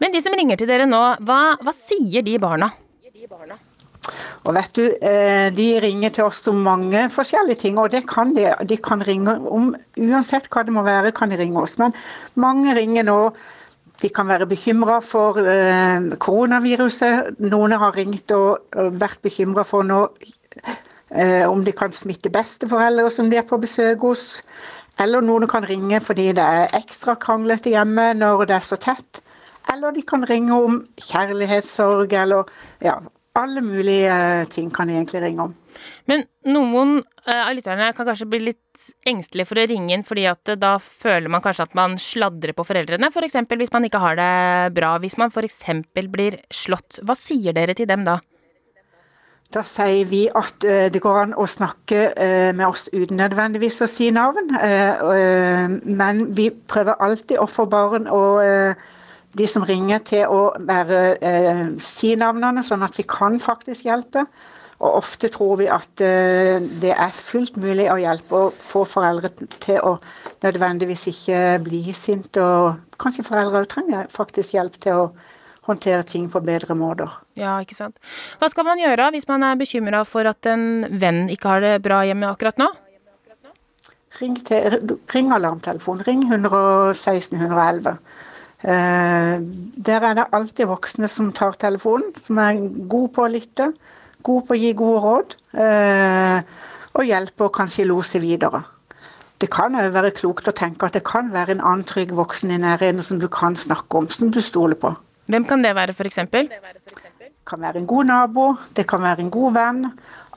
Men 0.00 0.14
de 0.14 0.22
som 0.22 0.34
ringer 0.36 0.60
til 0.60 0.70
dere 0.70 0.86
nå, 0.86 1.00
hva, 1.26 1.40
hva 1.58 1.74
sier 1.74 2.22
de 2.24 2.38
barna? 2.40 2.70
Og 4.48 4.54
vet 4.56 4.72
du, 4.76 4.84
eh, 5.02 5.50
De 5.52 5.80
ringer 5.80 6.10
til 6.10 6.24
oss 6.24 6.46
om 6.48 6.56
mange 6.64 7.08
forskjellige 7.10 7.60
ting, 7.60 7.78
og 7.78 7.90
det 7.90 8.06
kan 8.08 8.34
de. 8.34 8.48
De 8.66 8.76
kan 8.76 9.02
ringe 9.06 9.36
om 9.50 9.74
Uansett 9.98 10.48
hva 10.48 10.64
det 10.64 10.72
må 10.72 10.82
være, 10.82 11.12
kan 11.12 11.30
de 11.30 11.36
ringe 11.36 11.60
oss. 11.60 11.78
Men 11.78 11.92
mange 12.34 12.74
ringer 12.74 13.04
nå. 13.04 13.32
De 14.00 14.08
kan 14.08 14.26
være 14.26 14.46
bekymra 14.48 15.00
for 15.04 15.36
eh, 15.44 16.16
koronaviruset. 16.16 17.36
Noen 17.40 17.72
har 17.72 17.92
ringt 17.92 18.32
og, 18.32 18.70
vært 18.72 19.20
bekymra 19.22 19.62
for 19.62 19.84
nå, 19.84 20.06
eh, 21.10 21.44
om 21.44 21.64
de 21.64 21.72
kan 21.72 21.92
smitte 21.92 22.32
besteforeldre 22.32 23.10
som 23.10 23.28
de 23.28 23.36
er 23.36 23.44
på 23.44 23.60
besøk 23.60 24.00
hos. 24.00 24.42
Eller 25.00 25.20
noen 25.20 25.46
kan 25.48 25.68
ringe 25.68 26.00
fordi 26.00 26.30
det 26.32 26.44
er 26.44 26.74
ekstra 26.80 27.14
kranglete 27.20 27.74
hjemme 27.74 28.14
når 28.16 28.46
det 28.48 28.56
er 28.56 28.64
så 28.64 28.80
tett. 28.80 29.20
Eller 29.72 29.92
de 29.92 30.02
kan 30.02 30.24
ringe 30.24 30.56
om 30.56 30.80
kjærlighetssorg 30.96 32.12
eller 32.12 32.48
ja, 32.80 32.96
alle 33.40 33.62
mulige 33.64 34.14
ting 34.52 34.70
kan 34.74 34.90
de 34.90 34.98
egentlig 34.98 35.22
ringe 35.24 35.48
om. 35.48 35.56
Men 36.10 36.24
noen 36.50 36.98
eh, 37.26 37.42
av 37.44 37.54
lytterne 37.56 37.92
kan 37.96 38.08
kanskje 38.08 38.28
bli 38.30 38.40
litt 38.48 38.88
engstelige 39.08 39.48
for 39.48 39.60
å 39.60 39.66
ringe 39.70 39.94
inn, 39.94 40.04
fordi 40.06 40.26
at 40.30 40.52
eh, 40.52 40.58
da 40.60 40.74
føler 40.82 41.30
man 41.32 41.44
kanskje 41.44 41.68
at 41.68 41.76
man 41.78 41.96
sladrer 42.00 42.56
på 42.56 42.66
foreldrene. 42.66 43.12
F.eks. 43.12 43.38
For 43.48 43.60
hvis 43.60 43.72
man 43.74 43.86
ikke 43.88 44.02
har 44.02 44.18
det 44.20 44.32
bra. 44.76 44.96
Hvis 45.02 45.16
man 45.20 45.32
f.eks. 45.32 45.62
blir 46.10 46.40
slått. 46.52 47.00
Hva 47.06 47.16
sier 47.18 47.56
dere 47.56 47.76
til 47.78 47.88
dem 47.90 48.04
da? 48.08 48.18
Da 49.50 49.64
sier 49.66 50.06
vi 50.06 50.26
at 50.30 50.62
eh, 50.62 50.86
det 50.94 51.00
går 51.02 51.16
an 51.24 51.32
å 51.34 51.46
snakke 51.50 52.04
eh, 52.14 52.50
med 52.54 52.68
oss 52.68 52.86
uten 52.92 53.18
nødvendigvis 53.18 53.82
å 53.82 53.88
si 53.90 54.12
navn. 54.14 54.52
eh, 54.54 54.94
eh, 54.94 55.72
Men 55.86 56.28
vi 56.38 56.50
prøver 56.54 57.00
alltid 57.02 57.40
å 57.42 57.48
få 57.50 57.66
barn 57.70 58.06
eh, 58.06 58.90
de 59.36 59.46
som 59.46 59.64
ringer 59.66 60.02
til 60.06 60.30
å 60.30 60.40
være, 60.66 61.02
eh, 61.22 61.66
si 61.78 62.14
navnene, 62.18 62.64
sånn 62.66 62.82
at 62.82 62.96
vi 62.98 63.04
kan 63.08 63.38
faktisk 63.40 63.86
hjelpe. 63.86 64.24
Og 64.80 64.96
ofte 65.02 65.28
tror 65.28 65.58
vi 65.60 65.66
at 65.68 66.00
eh, 66.00 66.56
det 66.80 66.94
er 66.94 67.12
fullt 67.12 67.58
mulig 67.60 67.90
å 67.92 67.98
hjelpe 68.00 68.46
og 68.46 68.54
få 68.54 68.86
foreldre 68.88 69.28
til 69.60 69.76
å 69.84 69.98
nødvendigvis 70.42 71.10
ikke 71.12 71.40
bli 71.66 71.82
sinte. 71.92 72.40
Og 72.40 72.96
kanskje 73.00 73.26
foreldre 73.26 73.60
òg 73.60 73.68
trenger 73.70 74.08
faktisk 74.12 74.56
hjelp 74.56 74.80
til 74.80 75.02
å 75.02 75.10
håndtere 75.68 76.02
ting 76.08 76.30
på 76.32 76.40
bedre 76.42 76.74
måter. 76.74 77.12
Ja, 77.38 77.58
ikke 77.60 77.76
sant. 77.76 78.00
Hva 78.40 78.48
skal 78.50 78.66
man 78.66 78.80
gjøre 78.80 79.10
hvis 79.14 79.28
man 79.28 79.44
er 79.46 79.60
bekymra 79.60 80.02
for 80.08 80.26
at 80.26 80.48
en 80.48 80.86
venn 81.00 81.28
ikke 81.30 81.52
har 81.52 81.64
det 81.64 81.74
bra 81.84 82.00
hjemme 82.08 82.32
akkurat 82.32 82.58
nå? 82.58 82.70
Ring, 84.18 84.34
til, 84.42 84.96
ring 85.14 85.30
alarmtelefonen. 85.32 86.02
Ring 86.08 86.24
116 86.26 87.38
111. 87.38 88.00
Eh, 88.60 89.36
der 89.86 90.04
er 90.04 90.18
det 90.18 90.26
alltid 90.36 90.68
voksne 90.68 91.08
som 91.08 91.30
tar 91.32 91.56
telefonen, 91.56 92.12
som 92.20 92.38
er 92.38 92.60
gode 92.88 93.12
på 93.16 93.24
å 93.24 93.30
lytte, 93.32 93.70
gode 94.22 94.46
på 94.46 94.56
å 94.56 94.60
gi 94.60 94.74
gode 94.76 95.00
råd, 95.06 95.36
eh, 95.56 96.42
og 96.92 97.06
hjelpe 97.08 97.46
og 97.46 97.54
kanskje 97.56 97.88
lose 97.88 98.20
videre. 98.20 98.62
Det 99.40 99.48
kan 99.48 99.72
òg 99.72 99.94
være 99.94 100.12
klokt 100.12 100.50
å 100.50 100.52
tenke 100.52 100.84
at 100.84 100.98
det 100.98 101.04
kan 101.08 101.30
være 101.32 101.56
en 101.56 101.62
annen 101.64 101.86
trygg 101.88 102.12
voksen 102.12 102.50
i 102.52 102.60
nærheten 102.60 103.00
som 103.00 103.20
du 103.20 103.28
kan 103.32 103.56
snakke 103.56 104.02
om, 104.02 104.08
som 104.12 104.28
du 104.30 104.40
stoler 104.44 104.76
på. 104.76 104.92
Hvem 105.30 105.46
kan 105.48 105.62
det 105.64 105.72
være, 105.74 105.94
f.eks.? 105.96 106.18
Det 106.28 107.30
kan 107.48 107.62
være 107.62 107.80
en 107.80 107.86
god 107.86 108.04
nabo, 108.04 108.46
det 108.76 108.84
kan 108.86 109.00
være 109.00 109.24
en 109.24 109.30
god 109.32 109.54
venn. 109.54 109.86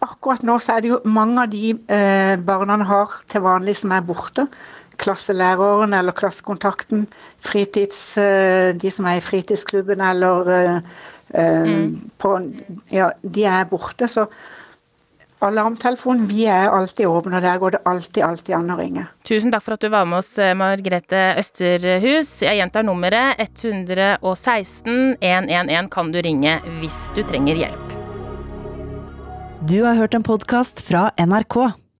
Akkurat 0.03 0.43
nå 0.43 0.55
så 0.59 0.77
er 0.77 0.83
det 0.83 0.93
jo 0.93 1.01
mange 1.03 1.43
av 1.43 1.51
de 1.51 1.73
eh, 1.73 2.37
barna 2.39 2.77
har 2.87 3.19
til 3.27 3.43
vanlig 3.43 3.75
som 3.81 3.91
er 3.91 4.05
borte. 4.07 4.47
Klasselæreren 4.97 5.93
eller 5.97 6.15
klassekontakten, 6.15 7.07
fritids, 7.43 8.17
eh, 8.17 8.73
de 8.77 8.91
som 8.91 9.07
er 9.09 9.19
i 9.19 9.23
fritidsklubben 9.25 10.01
eller 10.01 10.51
eh, 10.57 10.75
eh, 11.43 11.71
på, 12.17 12.33
ja, 12.93 13.11
De 13.21 13.45
er 13.49 13.65
borte. 13.71 14.07
Så 14.07 14.27
alarmtelefonen, 15.43 16.27
vi 16.29 16.45
er 16.47 16.71
alltid 16.71 17.07
åpne, 17.09 17.35
og 17.35 17.43
der 17.43 17.57
går 17.59 17.75
det 17.75 17.81
alltid, 17.89 18.21
alltid 18.23 18.55
an 18.55 18.71
å 18.71 18.77
ringe. 18.79 19.07
Tusen 19.27 19.51
takk 19.51 19.65
for 19.65 19.75
at 19.75 19.83
du 19.83 19.89
var 19.91 20.07
med 20.07 20.21
oss, 20.21 20.31
Margrethe 20.55 21.25
Østerhus. 21.41 22.31
Jeg 22.45 22.61
gjentar 22.61 22.87
nummeret 22.87 23.41
116 23.43 25.17
111 25.19 25.91
kan 25.91 26.15
du 26.15 26.21
ringe 26.23 26.59
hvis 26.79 27.09
du 27.17 27.25
trenger 27.27 27.59
hjelp. 27.65 27.99
Du 29.63 29.83
har 29.83 29.95
hørt 29.95 30.15
en 30.15 30.23
podkast 30.23 30.81
fra 30.83 31.09
NRK. 31.19 31.82